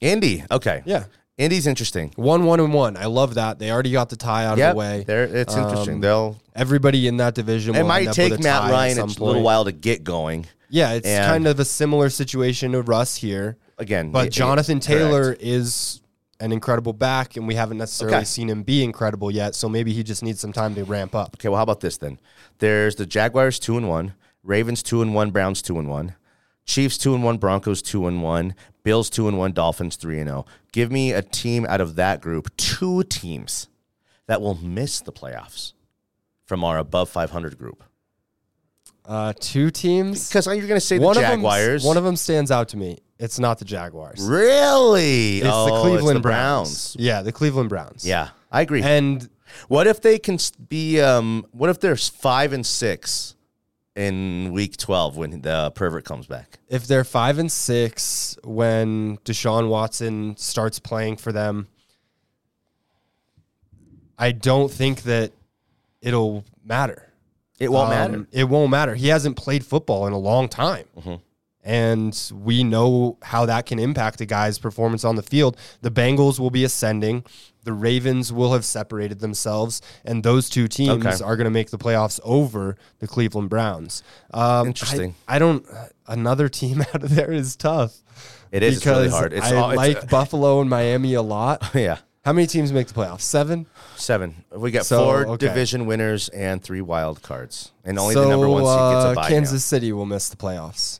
Indy. 0.01 0.43
Okay, 0.51 0.83
Yeah. 0.85 1.05
Indy's 1.37 1.67
interesting. 1.67 2.13
One, 2.15 2.45
one, 2.45 2.59
and 2.61 2.73
one. 2.73 2.95
I 2.95 3.05
love 3.07 3.33
that. 3.33 3.59
They 3.59 3.69
already 3.71 3.91
got 3.91 4.09
the 4.09 4.15
tie 4.15 4.45
out 4.45 4.57
Yep, 4.57 4.69
of 4.69 4.75
the 4.75 4.79
way. 4.79 5.03
They're, 5.05 5.23
it's 5.23 5.55
interesting. 5.55 5.95
Um, 5.95 6.01
They'll. 6.01 6.37
Everybody 6.55 7.07
in 7.07 7.17
that 7.17 7.33
division. 7.35 7.75
It 7.75 7.81
will 7.81 7.87
might 7.89 8.05
end 8.07 8.15
take 8.15 8.31
with 8.31 8.39
a 8.39 8.43
Matt 8.43 8.63
at 8.65 8.71
Ryan 8.71 8.95
some 8.95 9.03
a 9.09 9.11
little 9.11 9.33
point. 9.33 9.43
while 9.43 9.65
to 9.65 9.71
get 9.73 10.03
going. 10.05 10.45
Yeah, 10.69 10.93
it's 10.93 11.05
And- 11.07 11.25
kind 11.25 11.47
of 11.47 11.59
a 11.59 11.65
similar 11.65 12.09
situation 12.09 12.71
to 12.71 12.81
Russ 12.83 13.17
here. 13.17 13.57
Again, 13.77 14.11
But 14.11 14.25
y- 14.25 14.29
Jonathan 14.29 14.75
correct. 14.79 14.85
Taylor 14.85 15.35
is 15.39 16.01
an 16.39 16.51
incredible 16.51 16.93
back, 16.93 17.35
and 17.37 17.47
we 17.47 17.55
haven't 17.55 17.77
necessarily 17.77 18.17
Okay. 18.17 18.25
seen 18.25 18.49
him 18.49 18.63
be 18.63 18.83
incredible 18.83 19.31
yet. 19.31 19.55
So 19.55 19.67
maybe 19.69 19.93
he 19.93 20.03
just 20.03 20.23
needs 20.23 20.39
some 20.39 20.53
time 20.53 20.75
to 20.75 20.83
ramp 20.83 21.15
up. 21.15 21.35
Okay, 21.37 21.49
well, 21.49 21.57
how 21.57 21.63
about 21.63 21.79
this 21.81 21.97
then? 21.97 22.19
There's 22.59 22.95
the 22.95 23.05
Jaguars 23.05 23.59
two 23.59 23.77
and 23.77 23.87
one, 23.87 24.13
Ravens 24.43 24.83
two 24.83 25.01
and 25.01 25.13
one, 25.13 25.31
Browns 25.31 25.61
two 25.61 25.77
and 25.79 25.89
one, 25.89 26.15
Chiefs 26.65 26.97
two 26.97 27.13
and 27.15 27.23
one, 27.23 27.37
Broncos 27.37 27.81
two 27.81 28.07
and 28.07 28.21
one, 28.23 28.55
Bills 28.83 29.09
two 29.09 29.27
and 29.27 29.37
one, 29.37 29.51
Dolphins 29.53 29.95
three 29.95 30.19
and 30.19 30.27
zero. 30.29 30.45
Give 30.71 30.91
me 30.91 31.11
a 31.13 31.21
team 31.21 31.65
out 31.69 31.79
of 31.81 31.95
that 31.95 32.21
group, 32.21 32.55
two 32.57 33.03
teams 33.03 33.67
that 34.27 34.41
will 34.41 34.55
miss 34.55 34.99
the 35.01 35.11
playoffs 35.13 35.73
from 36.45 36.63
our 36.63 36.77
above 36.77 37.09
500 37.09 37.57
group. 37.57 37.83
Uh, 39.05 39.33
two 39.39 39.69
teams. 39.69 40.27
Because 40.27 40.47
you're 40.47 40.55
going 40.57 40.69
to 40.69 40.79
say 40.79 40.97
the 40.97 41.13
Jaguars. 41.13 41.75
of 41.77 41.81
them. 41.83 41.87
One 41.87 41.97
of 41.97 42.03
them 42.03 42.15
stands 42.15 42.49
out 42.51 42.69
to 42.69 42.77
me. 42.77 42.97
It's 43.17 43.39
not 43.39 43.59
the 43.59 43.65
Jaguars. 43.65 44.21
Really? 44.21 45.37
It's 45.39 45.47
Oh, 45.49 45.65
the 45.65 45.81
Cleveland 45.81 46.17
the 46.17 46.21
Browns. 46.21 46.95
Yeah, 46.99 47.21
the 47.21 47.31
Cleveland 47.31 47.69
Browns. 47.69 48.05
Yeah, 48.05 48.29
I 48.51 48.61
agree. 48.61 48.81
And 48.83 49.29
what 49.69 49.87
if 49.87 50.01
they 50.01 50.19
can 50.19 50.37
be? 50.67 50.99
Um, 50.99 51.45
what 51.51 51.69
if 51.69 51.79
there's 51.79 52.09
five 52.09 52.51
and 52.51 52.65
six 52.65 53.35
in 53.95 54.51
week 54.51 54.75
twelve 54.75 55.15
when 55.15 55.41
the 55.41 55.71
pervert 55.75 56.03
comes 56.03 56.27
back? 56.27 56.59
if 56.67 56.87
they're 56.87 57.05
five 57.05 57.37
and 57.39 57.49
six 57.51 58.37
when 58.43 59.17
Deshaun 59.19 59.69
Watson 59.69 60.35
starts 60.35 60.79
playing 60.79 61.15
for 61.15 61.31
them, 61.31 61.67
I 64.17 64.31
don't 64.31 64.71
think 64.71 65.03
that 65.03 65.31
it'll 66.01 66.43
matter. 66.63 67.11
It 67.59 67.71
won't 67.71 67.91
Um, 67.93 68.11
matter. 68.11 68.27
It 68.31 68.43
won't 68.45 68.71
matter. 68.71 68.95
He 68.95 69.07
hasn't 69.07 69.37
played 69.37 69.65
football 69.65 70.07
in 70.07 70.13
a 70.13 70.17
long 70.17 70.49
time. 70.49 70.85
Mm-hmm. 70.97 71.15
And 71.65 72.15
we 72.31 72.63
know 72.63 73.17
how 73.23 73.47
that 73.47 73.65
can 73.65 73.79
impact 73.79 74.21
a 74.21 74.25
guy's 74.27 74.59
performance 74.59 75.03
on 75.03 75.15
the 75.15 75.23
field. 75.23 75.57
The 75.81 75.89
Bengals 75.89 76.39
will 76.39 76.51
be 76.51 76.63
ascending. 76.63 77.25
The 77.63 77.73
Ravens 77.73 78.31
will 78.31 78.53
have 78.53 78.63
separated 78.63 79.19
themselves. 79.19 79.81
And 80.05 80.23
those 80.23 80.47
two 80.47 80.67
teams 80.67 81.03
Okay. 81.03 81.23
are 81.23 81.35
going 81.35 81.45
to 81.45 81.49
make 81.51 81.71
the 81.71 81.79
playoffs 81.79 82.19
over 82.23 82.77
the 82.99 83.07
Cleveland 83.07 83.49
Browns. 83.49 84.03
Um, 84.31 84.67
Interesting. 84.67 85.15
I, 85.27 85.37
I 85.37 85.39
don't, 85.39 85.65
another 86.07 86.47
team 86.49 86.81
out 86.93 87.01
of 87.03 87.15
there 87.15 87.31
is 87.31 87.55
tough. 87.55 87.95
It 88.51 88.61
is. 88.61 88.77
It's 88.77 88.85
really 88.85 89.09
hard. 89.09 89.33
It's 89.33 89.47
I 89.51 89.55
all- 89.55 89.75
like 89.75 89.97
uh, 89.97 90.05
Buffalo 90.05 90.61
and 90.61 90.69
Miami 90.69 91.15
a 91.15 91.23
lot. 91.23 91.63
Yeah, 91.73 91.97
How 92.23 92.31
many 92.33 92.45
teams 92.45 92.71
make 92.71 92.85
the 92.87 92.93
playoffs? 92.93 93.21
Seven? 93.21 93.65
seven. 93.95 94.45
We 94.55 94.69
got 94.69 94.85
So, 94.85 95.03
four 95.03 95.27
okay. 95.29 95.47
division 95.47 95.87
winners 95.87 96.29
and 96.29 96.61
three 96.63 96.81
wild 96.81 97.23
cards, 97.23 97.71
and 97.83 97.97
only 97.97 98.13
so, 98.13 98.21
the 98.21 98.29
number 98.29 98.47
one 98.47 98.61
seed 98.63 98.69
gets 98.93 99.05
uh, 99.05 99.11
a 99.11 99.15
bye. 99.15 99.29
Kansas 99.29 99.53
now. 99.53 99.57
City 99.77 99.91
will 99.91 100.05
miss 100.05 100.29
the 100.29 100.37
playoffs. 100.37 100.99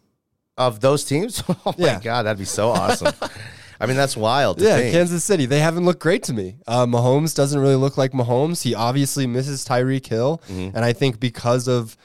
Of 0.58 0.80
those 0.80 1.04
teams, 1.04 1.44
oh 1.50 1.58
my 1.66 1.74
Yeah. 1.78 2.00
god, 2.00 2.24
that'd 2.24 2.40
be 2.40 2.46
so 2.46 2.70
awesome. 2.70 3.14
I 3.80 3.88
mean, 3.88 3.98
that's 3.98 4.16
wild. 4.16 4.60
To 4.60 4.64
Yeah, 4.64 4.78
think. 4.78 4.94
Kansas 4.94 5.22
City. 5.24 5.46
They 5.46 5.60
haven't 5.60 5.84
looked 5.84 6.00
great 6.00 6.24
to 6.24 6.34
me. 6.34 6.56
Uh, 6.66 6.86
Mahomes 6.86 7.36
doesn't 7.36 7.60
really 7.60 7.76
look 7.76 7.98
like 7.98 8.14
Mahomes. 8.14 8.62
He 8.64 8.74
obviously 8.74 9.28
misses 9.28 9.66
Tyreek 9.66 10.06
Hill, 10.08 10.42
Mm-hmm. 10.50 10.76
and 10.78 10.86
I 10.86 10.94
think 10.94 11.20
because 11.20 11.68
of, 11.68 11.98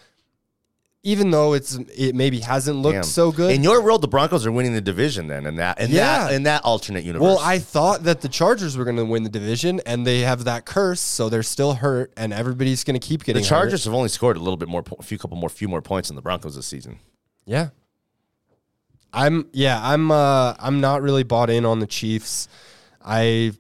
even 1.05 1.31
though 1.31 1.53
it's 1.55 1.77
it 1.97 2.17
maybe 2.17 2.41
hasn't 2.41 2.77
looked 2.77 2.95
Damn. 2.95 3.03
so 3.05 3.31
good. 3.31 3.55
In 3.55 3.63
your 3.63 3.81
world, 3.83 4.03
the 4.03 4.09
Broncos 4.09 4.45
are 4.45 4.51
winning 4.53 4.75
the 4.75 4.81
division. 4.81 5.29
Then, 5.29 5.47
in 5.47 5.55
that, 5.57 5.81
in 5.81 5.91
Yeah. 5.93 6.25
that, 6.27 6.35
in 6.35 6.43
that 6.43 6.63
alternate 6.65 7.05
universe. 7.05 7.23
well, 7.25 7.39
I 7.39 7.61
thought 7.61 8.03
that 8.03 8.21
the 8.21 8.29
Chargers 8.29 8.77
were 8.77 8.85
going 8.85 8.97
to 8.97 9.05
win 9.05 9.23
the 9.23 9.31
division, 9.31 9.81
and 9.87 10.05
they 10.05 10.21
have 10.21 10.43
that 10.45 10.65
curse, 10.67 11.01
so 11.01 11.29
they're 11.29 11.45
still 11.45 11.75
hurt, 11.75 12.13
and 12.17 12.33
everybody's 12.33 12.83
going 12.83 12.99
to 12.99 13.07
keep 13.07 13.23
getting. 13.23 13.43
The 13.43 13.49
Chargers 13.49 13.85
have 13.85 13.95
only 13.95 14.09
scored 14.09 14.37
a 14.37 14.41
little 14.41 14.57
bit 14.59 14.69
more, 14.69 14.83
a 14.99 15.03
few 15.05 15.19
couple 15.19 15.37
more, 15.37 15.49
few 15.49 15.69
more 15.69 15.81
points 15.81 16.09
than 16.09 16.17
the 16.17 16.23
Broncos 16.23 16.57
this 16.57 16.67
season. 16.67 16.99
Yeah. 17.47 17.69
I'm 19.13 19.49
yeah, 19.53 19.81
I'm 19.83 20.11
uh 20.11 20.55
I'm 20.59 20.81
not 20.81 21.03
really 21.03 21.23
bought 21.25 21.51
in 21.51 21.65
on 21.65 21.81
the 21.81 21.87
Chiefs. 21.87 22.49
I 23.05 23.53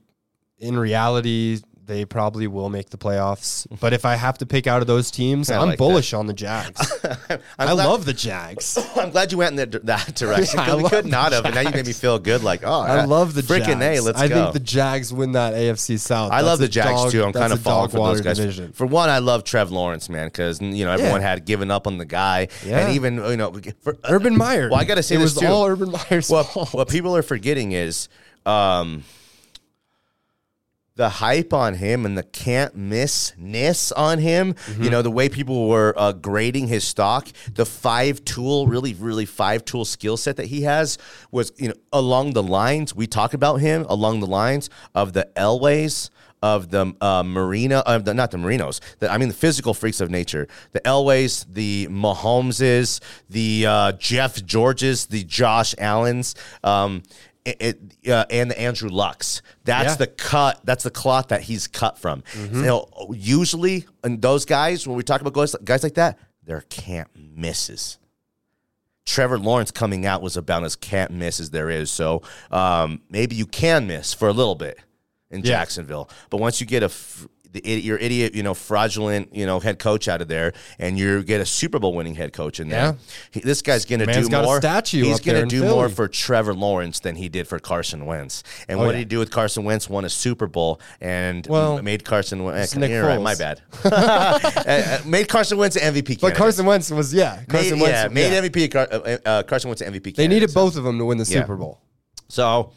in 0.58 0.78
reality 0.78 1.60
they 1.90 2.04
probably 2.04 2.46
will 2.46 2.68
make 2.70 2.90
the 2.90 2.96
playoffs. 2.96 3.66
But 3.80 3.92
if 3.92 4.04
I 4.04 4.14
have 4.14 4.38
to 4.38 4.46
pick 4.46 4.68
out 4.68 4.80
of 4.80 4.86
those 4.86 5.10
teams, 5.10 5.50
I 5.50 5.58
I'm 5.60 5.70
like 5.70 5.78
bullish 5.78 6.14
on 6.14 6.28
the 6.28 6.32
Jags. 6.32 6.80
I 7.58 7.66
glad- 7.66 7.72
love 7.84 8.04
the 8.04 8.12
Jags. 8.12 8.78
I'm 8.96 9.10
glad 9.10 9.32
you 9.32 9.38
went 9.38 9.58
in 9.58 9.70
that, 9.70 9.84
that 9.86 10.14
direction 10.14 10.60
Yeah, 10.60 10.72
I 10.74 10.76
we 10.76 10.88
could 10.88 11.04
not 11.06 11.32
have, 11.32 11.44
and 11.44 11.54
now 11.56 11.62
you 11.62 11.70
made 11.70 11.86
me 11.86 11.92
feel 11.92 12.20
good. 12.20 12.44
Like, 12.44 12.62
oh, 12.62 12.80
I 12.80 13.04
love 13.06 13.34
the 13.34 13.42
freaking 13.42 13.80
Jags. 13.80 13.98
a. 14.00 14.02
Let's 14.04 14.20
I 14.20 14.28
go. 14.28 14.34
think 14.42 14.52
the 14.52 14.60
Jags 14.60 15.12
win 15.12 15.32
that 15.32 15.54
AFC 15.54 15.98
South. 15.98 16.30
I 16.30 16.42
love 16.42 16.60
the 16.60 16.68
Jags 16.68 17.02
dog- 17.02 17.10
too. 17.10 17.24
I'm 17.24 17.32
kind 17.32 17.52
of 17.52 17.60
falling 17.60 17.90
for 17.90 18.06
those 18.06 18.20
guys. 18.20 18.38
division. 18.38 18.70
For 18.72 18.86
one, 18.86 19.10
I 19.10 19.18
love 19.18 19.42
Trev 19.42 19.72
Lawrence, 19.72 20.08
man, 20.08 20.28
because 20.28 20.60
you 20.60 20.84
know 20.84 20.92
everyone 20.92 21.22
had 21.22 21.44
given 21.44 21.72
up 21.72 21.88
on 21.88 21.98
the 21.98 22.04
guy, 22.04 22.46
Yeah. 22.64 22.78
and 22.86 22.94
even 22.94 23.16
you 23.16 23.36
know, 23.36 23.52
for, 23.82 23.98
Urban 24.08 24.36
Meyer. 24.36 24.70
Well, 24.70 24.78
I 24.78 24.84
gotta 24.84 25.02
say 25.02 25.16
it 25.16 25.18
this 25.18 25.34
was 25.34 25.42
too. 25.42 25.48
all 25.48 25.66
Urban 25.66 25.90
Meyer's 25.90 26.30
what, 26.30 26.46
fault. 26.46 26.72
what 26.72 26.88
people 26.88 27.16
are 27.16 27.22
forgetting 27.22 27.72
is 27.72 28.08
um, 28.46 29.02
the 31.00 31.08
hype 31.08 31.54
on 31.54 31.72
him 31.72 32.04
and 32.04 32.18
the 32.18 32.22
can't 32.22 32.76
miss 32.76 33.32
ness 33.38 33.90
on 33.92 34.18
him. 34.18 34.52
Mm-hmm. 34.52 34.84
You 34.84 34.90
know, 34.90 35.00
the 35.00 35.10
way 35.10 35.30
people 35.30 35.66
were 35.66 35.94
uh, 35.96 36.12
grading 36.12 36.66
his 36.66 36.84
stock, 36.84 37.26
the 37.54 37.64
five 37.64 38.22
tool, 38.26 38.66
really, 38.66 38.92
really 38.92 39.24
five 39.24 39.64
tool 39.64 39.86
skill 39.86 40.18
set 40.18 40.36
that 40.36 40.48
he 40.48 40.60
has 40.64 40.98
was, 41.30 41.52
you 41.56 41.68
know, 41.68 41.74
along 41.90 42.34
the 42.34 42.42
lines, 42.42 42.94
we 42.94 43.06
talk 43.06 43.32
about 43.32 43.62
him 43.62 43.86
along 43.88 44.20
the 44.20 44.26
lines 44.26 44.68
of 44.94 45.14
the 45.14 45.26
Elways. 45.36 46.10
Of 46.42 46.70
the 46.70 46.94
uh, 47.02 47.22
Marina, 47.22 47.80
of 47.80 48.06
the 48.06 48.14
not 48.14 48.30
the 48.30 48.38
Marinos, 48.38 48.80
the, 48.98 49.12
I 49.12 49.18
mean 49.18 49.28
the 49.28 49.34
physical 49.34 49.74
freaks 49.74 50.00
of 50.00 50.08
nature. 50.08 50.48
The 50.72 50.80
Elways, 50.80 51.44
the 51.46 51.86
Mahomeses, 51.90 53.00
the 53.28 53.66
uh, 53.66 53.92
Jeff 53.92 54.42
Georges, 54.46 55.04
the 55.04 55.22
Josh 55.22 55.74
Allens. 55.76 56.34
Um, 56.64 57.02
it, 57.44 57.78
uh, 58.08 58.24
and 58.30 58.50
the 58.50 58.60
Andrew 58.60 58.88
Lucks. 58.90 59.42
That's 59.64 59.90
Yeah. 59.92 59.96
the 59.96 60.06
cut. 60.06 60.60
That's 60.64 60.84
the 60.84 60.90
cloth 60.90 61.28
that 61.28 61.42
he's 61.42 61.66
cut 61.66 61.98
from. 61.98 62.22
Mm-hmm. 62.34 62.62
Know, 62.64 62.88
usually, 63.14 63.86
and 64.04 64.20
those 64.20 64.44
guys, 64.44 64.86
when 64.86 64.96
we 64.96 65.02
talk 65.02 65.20
about 65.20 65.32
guys, 65.32 65.54
guys 65.64 65.82
like 65.82 65.94
that, 65.94 66.18
they're 66.44 66.62
can't 66.68 67.08
misses. 67.14 67.98
Trevor 69.06 69.38
Lawrence 69.38 69.70
coming 69.70 70.06
out 70.06 70.22
was 70.22 70.36
about 70.36 70.62
as 70.64 70.76
can't 70.76 71.10
miss 71.10 71.40
as 71.40 71.50
there 71.50 71.70
is. 71.70 71.90
So 71.90 72.22
um, 72.50 73.00
maybe 73.10 73.34
you 73.34 73.46
can 73.46 73.86
miss 73.86 74.12
for 74.14 74.28
a 74.28 74.32
little 74.32 74.54
bit 74.54 74.78
in 75.30 75.40
Yeah. 75.40 75.46
Jacksonville, 75.52 76.08
but 76.28 76.38
once 76.38 76.60
you 76.60 76.66
get 76.66 76.82
a 76.82 76.86
f- 76.86 77.26
the 77.52 77.60
your 77.64 77.98
idiot, 77.98 78.34
you 78.34 78.42
know, 78.42 78.54
fraudulent, 78.54 79.34
you 79.34 79.46
know, 79.46 79.60
head 79.60 79.78
coach 79.78 80.08
out 80.08 80.20
of 80.22 80.28
there, 80.28 80.52
and 80.78 80.98
you 80.98 81.22
get 81.22 81.40
a 81.40 81.46
Super 81.46 81.78
Bowl 81.78 81.94
winning 81.94 82.14
head 82.14 82.32
coach 82.32 82.60
in 82.60 82.68
there. 82.68 82.80
Yeah. 82.80 82.94
He, 83.30 83.40
this 83.40 83.62
guy's 83.62 83.84
going 83.84 84.00
to 84.00 84.06
do 84.06 84.28
got 84.28 84.44
a 84.44 84.46
more. 84.46 84.58
statue 84.58 85.04
He's 85.04 85.20
gonna 85.20 85.40
in 85.40 85.48
do 85.48 85.64
more 85.64 85.88
for 85.88 86.08
Trevor 86.08 86.54
Lawrence 86.54 87.00
than 87.00 87.16
he 87.16 87.28
did 87.28 87.48
for 87.48 87.58
Carson 87.58 88.06
Wentz. 88.06 88.42
And 88.68 88.78
Oh, 88.78 88.82
what 88.84 88.86
yeah. 88.88 88.92
did 88.92 88.98
he 88.98 89.04
do 89.06 89.18
with 89.18 89.30
Carson 89.30 89.64
Wentz? 89.64 89.88
Won 89.90 90.04
a 90.04 90.08
Super 90.10 90.46
Bowl 90.46 90.80
and 91.00 91.46
Well, 91.48 91.82
made 91.82 92.04
Carson 92.04 92.44
Wentz. 92.44 92.74
Nick 92.76 92.90
You're 92.90 93.04
right, 93.06 93.20
my 93.20 93.34
bad. 93.34 93.60
Uh, 93.84 94.38
uh, 94.66 94.98
made 95.04 95.28
Carson 95.28 95.58
Wentz 95.58 95.76
an 95.76 95.94
MVP. 95.94 96.20
but. 96.20 96.34
Carson 96.34 96.64
Wentz 96.66 96.90
was 96.90 97.12
yeah. 97.12 97.42
Carson 97.48 97.78
made, 97.78 97.82
Wentz, 97.82 97.96
yeah, 98.02 98.08
made 98.08 98.32
yeah. 98.32 98.40
MVP. 98.42 98.74
Uh, 98.74 99.18
uh, 99.28 99.42
Carson 99.42 99.68
Wentz 99.68 99.80
an 99.82 99.92
MVP. 99.92 100.14
They 100.14 100.28
needed 100.28 100.50
so- 100.50 100.54
both 100.60 100.76
of 100.76 100.84
them 100.84 100.98
to 100.98 101.04
win 101.04 101.18
the. 101.18 101.24
Super 101.24 101.56
Bowl. 101.56 101.80
So 102.28 102.72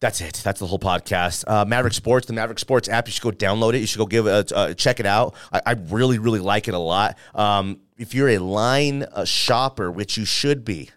that's 0.00 0.20
it. 0.22 0.40
That's 0.42 0.60
the 0.60 0.66
whole 0.66 0.78
podcast. 0.78 1.44
Uh, 1.46 1.64
Maverick 1.66 1.92
Sports, 1.92 2.26
the 2.26 2.32
Maverick 2.32 2.58
Sports 2.58 2.88
app. 2.88 3.06
You 3.06 3.12
should 3.12 3.22
go 3.22 3.30
download 3.30 3.74
it. 3.74 3.80
You 3.80 3.86
should 3.86 3.98
go 3.98 4.06
give 4.06 4.26
it, 4.26 4.50
uh, 4.50 4.74
check 4.74 4.98
it 4.98 5.06
out. 5.06 5.34
I, 5.52 5.60
I 5.66 5.72
really, 5.72 6.18
really 6.18 6.40
like 6.40 6.68
it 6.68 6.74
a 6.74 6.78
lot. 6.78 7.18
Um, 7.34 7.80
if 7.98 8.14
you're 8.14 8.30
a 8.30 8.38
line 8.38 9.02
uh, 9.02 9.26
shopper, 9.26 9.90
which 9.90 10.16
you 10.16 10.24
should 10.24 10.64
be, 10.64 10.88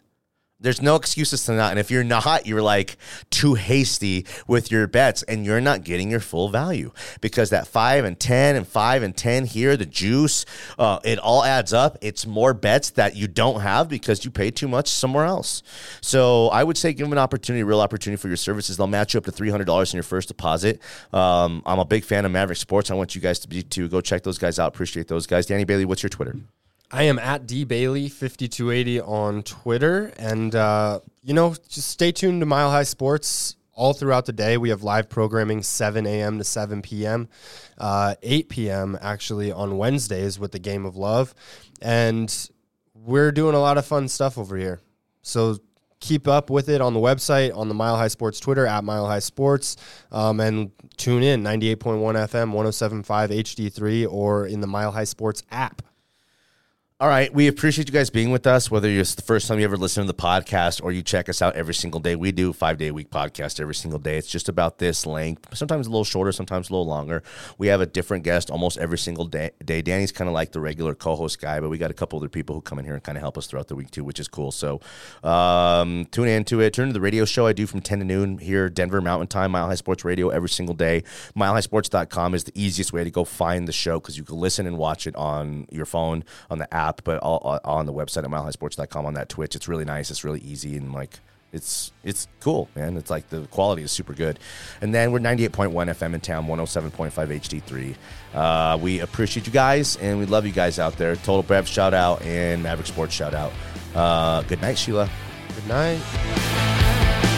there's 0.63 0.81
no 0.81 0.95
excuses 0.95 1.45
to 1.45 1.51
not. 1.51 1.71
And 1.71 1.79
if 1.79 1.91
you're 1.91 2.03
not, 2.03 2.47
you're 2.47 2.61
like 2.61 2.97
too 3.29 3.53
hasty 3.53 4.25
with 4.47 4.71
your 4.71 4.87
bets 4.87 5.21
and 5.23 5.45
you're 5.45 5.61
not 5.61 5.83
getting 5.83 6.09
your 6.09 6.21
full 6.21 6.49
value 6.49 6.91
because 7.21 7.51
that 7.51 7.67
five 7.67 8.05
and 8.05 8.19
10 8.19 8.55
and 8.55 8.67
five 8.67 9.03
and 9.03 9.15
10 9.15 9.45
here, 9.45 9.77
the 9.77 9.85
juice, 9.85 10.45
uh, 10.79 10.99
it 11.03 11.19
all 11.19 11.43
adds 11.43 11.73
up. 11.73 11.97
It's 12.01 12.25
more 12.25 12.53
bets 12.53 12.91
that 12.91 13.15
you 13.15 13.27
don't 13.27 13.59
have 13.59 13.89
because 13.89 14.23
you 14.23 14.31
paid 14.31 14.55
too 14.55 14.69
much 14.69 14.87
somewhere 14.87 15.25
else. 15.25 15.61
So 16.01 16.47
I 16.47 16.63
would 16.63 16.77
say 16.77 16.93
give 16.93 17.05
them 17.05 17.11
an 17.11 17.19
opportunity, 17.19 17.61
a 17.61 17.65
real 17.65 17.81
opportunity 17.81 18.19
for 18.19 18.29
your 18.29 18.37
services. 18.37 18.77
They'll 18.77 18.87
match 18.87 19.13
you 19.13 19.17
up 19.17 19.25
to 19.25 19.31
$300 19.31 19.93
in 19.93 19.97
your 19.97 20.03
first 20.03 20.29
deposit. 20.29 20.81
Um, 21.11 21.61
I'm 21.65 21.79
a 21.79 21.85
big 21.85 22.05
fan 22.05 22.23
of 22.25 22.31
Maverick 22.31 22.57
Sports. 22.57 22.89
I 22.89 22.95
want 22.95 23.15
you 23.15 23.21
guys 23.21 23.39
to 23.39 23.49
be 23.49 23.63
to 23.63 23.89
go 23.89 23.99
check 23.99 24.23
those 24.23 24.37
guys 24.37 24.59
out. 24.59 24.69
Appreciate 24.69 25.09
those 25.09 25.27
guys. 25.27 25.45
Danny 25.45 25.65
Bailey, 25.65 25.83
what's 25.85 26.03
your 26.03 26.09
Twitter? 26.09 26.37
I 26.93 27.03
am 27.03 27.17
at 27.17 27.47
D 27.47 27.63
Bailey 27.63 28.07
fifty 28.07 28.47
two 28.47 28.69
eighty 28.69 29.01
on 29.01 29.41
Twitter, 29.41 30.13
and 30.19 30.53
uh, 30.53 30.99
you 31.23 31.33
know, 31.33 31.55
just 31.67 31.89
stay 31.89 32.11
tuned 32.11 32.41
to 32.41 32.45
Mile 32.45 32.69
High 32.69 32.83
Sports 32.83 33.55
all 33.73 33.93
throughout 33.93 34.27
the 34.27 34.31
day. 34.31 34.57
We 34.57 34.69
have 34.69 34.83
live 34.83 35.09
programming 35.09 35.63
seven 35.63 36.05
a.m. 36.05 36.37
to 36.37 36.43
seven 36.43 36.83
p.m., 36.83 37.29
uh, 37.79 38.13
eight 38.21 38.47
p.m. 38.47 38.95
actually 39.01 39.51
on 39.51 39.79
Wednesdays 39.79 40.37
with 40.37 40.51
the 40.51 40.59
Game 40.59 40.85
of 40.85 40.95
Love, 40.95 41.33
and 41.81 42.49
we're 42.93 43.31
doing 43.31 43.55
a 43.55 43.59
lot 43.59 43.79
of 43.79 43.87
fun 43.87 44.07
stuff 44.07 44.37
over 44.37 44.55
here. 44.55 44.79
So 45.23 45.57
keep 45.99 46.27
up 46.27 46.51
with 46.51 46.69
it 46.69 46.79
on 46.79 46.93
the 46.93 46.99
website, 46.99 47.57
on 47.57 47.69
the 47.69 47.73
Mile 47.73 47.97
High 47.97 48.07
Sports 48.09 48.39
Twitter 48.39 48.67
at 48.67 48.83
Mile 48.83 49.07
High 49.07 49.17
Sports, 49.17 49.77
um, 50.11 50.39
and 50.39 50.69
tune 50.97 51.23
in 51.23 51.41
98.1 51.41 51.77
FM, 51.77 52.53
107.5 52.53 53.03
HD3, 53.31 54.13
or 54.13 54.45
in 54.45 54.61
the 54.61 54.67
Mile 54.67 54.91
High 54.91 55.05
Sports 55.05 55.41
app. 55.49 55.81
All 57.03 57.09
right. 57.09 57.33
We 57.33 57.49
appreciate 57.49 57.89
you 57.89 57.93
guys 57.93 58.09
being 58.09 58.31
with 58.31 58.47
us, 58.47 58.71
whether 58.71 58.87
it's 58.87 59.13
the 59.13 59.23
first 59.23 59.49
time 59.49 59.59
you 59.59 59.65
ever 59.65 59.75
listen 59.75 60.05
to 60.05 60.07
the 60.07 60.17
podcast 60.17 60.81
or 60.81 60.93
you 60.93 61.01
check 61.01 61.27
us 61.27 61.41
out 61.41 61.53
every 61.53 61.73
single 61.73 61.99
day. 61.99 62.15
We 62.15 62.31
do 62.31 62.53
five 62.53 62.77
day 62.77 62.87
a 62.87 62.93
week 62.93 63.09
podcast 63.09 63.59
every 63.59 63.75
single 63.75 63.99
day. 63.99 64.17
It's 64.17 64.29
just 64.29 64.47
about 64.47 64.77
this 64.77 65.05
length, 65.05 65.53
sometimes 65.53 65.85
a 65.85 65.89
little 65.89 66.05
shorter, 66.05 66.31
sometimes 66.31 66.69
a 66.69 66.71
little 66.71 66.87
longer. 66.87 67.21
We 67.57 67.67
have 67.67 67.81
a 67.81 67.85
different 67.85 68.23
guest 68.23 68.49
almost 68.49 68.77
every 68.77 68.97
single 68.97 69.25
day. 69.25 69.51
Danny's 69.65 70.13
kind 70.13 70.29
of 70.29 70.33
like 70.33 70.53
the 70.53 70.61
regular 70.61 70.95
co 70.95 71.17
host 71.17 71.41
guy, 71.41 71.59
but 71.59 71.67
we 71.67 71.77
got 71.77 71.91
a 71.91 71.93
couple 71.93 72.19
other 72.19 72.29
people 72.29 72.55
who 72.55 72.61
come 72.61 72.79
in 72.79 72.85
here 72.85 72.93
and 72.93 73.03
kind 73.03 73.17
of 73.17 73.21
help 73.21 73.37
us 73.37 73.47
throughout 73.47 73.67
the 73.67 73.75
week 73.75 73.91
too, 73.91 74.05
which 74.05 74.21
is 74.21 74.29
cool. 74.29 74.53
So 74.53 74.79
um, 75.25 76.05
tune 76.05 76.29
into 76.29 76.61
it. 76.61 76.73
Turn 76.73 76.87
to 76.87 76.93
the 76.93 77.01
radio 77.01 77.25
show 77.25 77.47
I 77.47 77.51
do 77.51 77.67
from 77.67 77.81
10 77.81 77.99
to 77.99 78.05
noon 78.05 78.37
here, 78.37 78.69
Denver 78.69 79.01
Mountain 79.01 79.27
Time, 79.27 79.51
Mile 79.51 79.67
High 79.67 79.75
Sports 79.75 80.05
Radio 80.05 80.29
every 80.29 80.47
single 80.47 80.73
day. 80.73 81.03
MileHighSports.com 81.35 82.33
is 82.33 82.45
the 82.45 82.53
easiest 82.55 82.93
way 82.93 83.03
to 83.03 83.11
go 83.11 83.25
find 83.25 83.67
the 83.67 83.73
show 83.73 83.99
because 83.99 84.17
you 84.17 84.23
can 84.23 84.37
listen 84.37 84.65
and 84.65 84.77
watch 84.77 85.05
it 85.05 85.17
on 85.17 85.67
your 85.69 85.85
phone, 85.85 86.23
on 86.49 86.59
the 86.59 86.73
app, 86.93 87.03
but 87.03 87.19
all, 87.19 87.59
all 87.63 87.77
on 87.77 87.85
the 87.85 87.93
website 87.93 88.23
at 88.23 88.29
MileHighSports.com 88.29 89.05
on 89.05 89.13
that 89.15 89.29
Twitch. 89.29 89.55
It's 89.55 89.67
really 89.67 89.85
nice. 89.85 90.11
It's 90.11 90.23
really 90.23 90.39
easy 90.41 90.77
and 90.77 90.93
like 90.93 91.19
It's 91.51 91.91
it's 92.03 92.27
cool, 92.39 92.67
man. 92.75 92.97
It's 92.97 93.09
like 93.09 93.29
the 93.29 93.41
quality 93.51 93.83
is 93.83 93.91
super 93.91 94.13
good. 94.13 94.39
And 94.81 94.93
then 94.93 95.11
we're 95.11 95.19
98.1 95.19 95.71
FM 95.71 96.13
in 96.15 96.21
town, 96.21 96.47
107.5 96.47 97.11
HD3. 97.11 97.95
Uh, 98.33 98.77
we 98.77 98.99
appreciate 99.01 99.45
you 99.45 99.53
guys 99.53 99.97
and 99.97 100.19
we 100.19 100.25
love 100.25 100.45
you 100.45 100.51
guys 100.51 100.79
out 100.79 100.97
there. 100.97 101.15
Total 101.15 101.43
Bev 101.43 101.67
shout 101.67 101.93
out 101.93 102.21
and 102.23 102.63
Maverick 102.63 102.87
Sports 102.87 103.13
shout 103.13 103.33
out. 103.33 103.51
Uh, 103.95 104.41
good 104.43 104.61
night, 104.61 104.77
Sheila. 104.77 105.09
Good 105.55 105.67
night. 105.67 107.32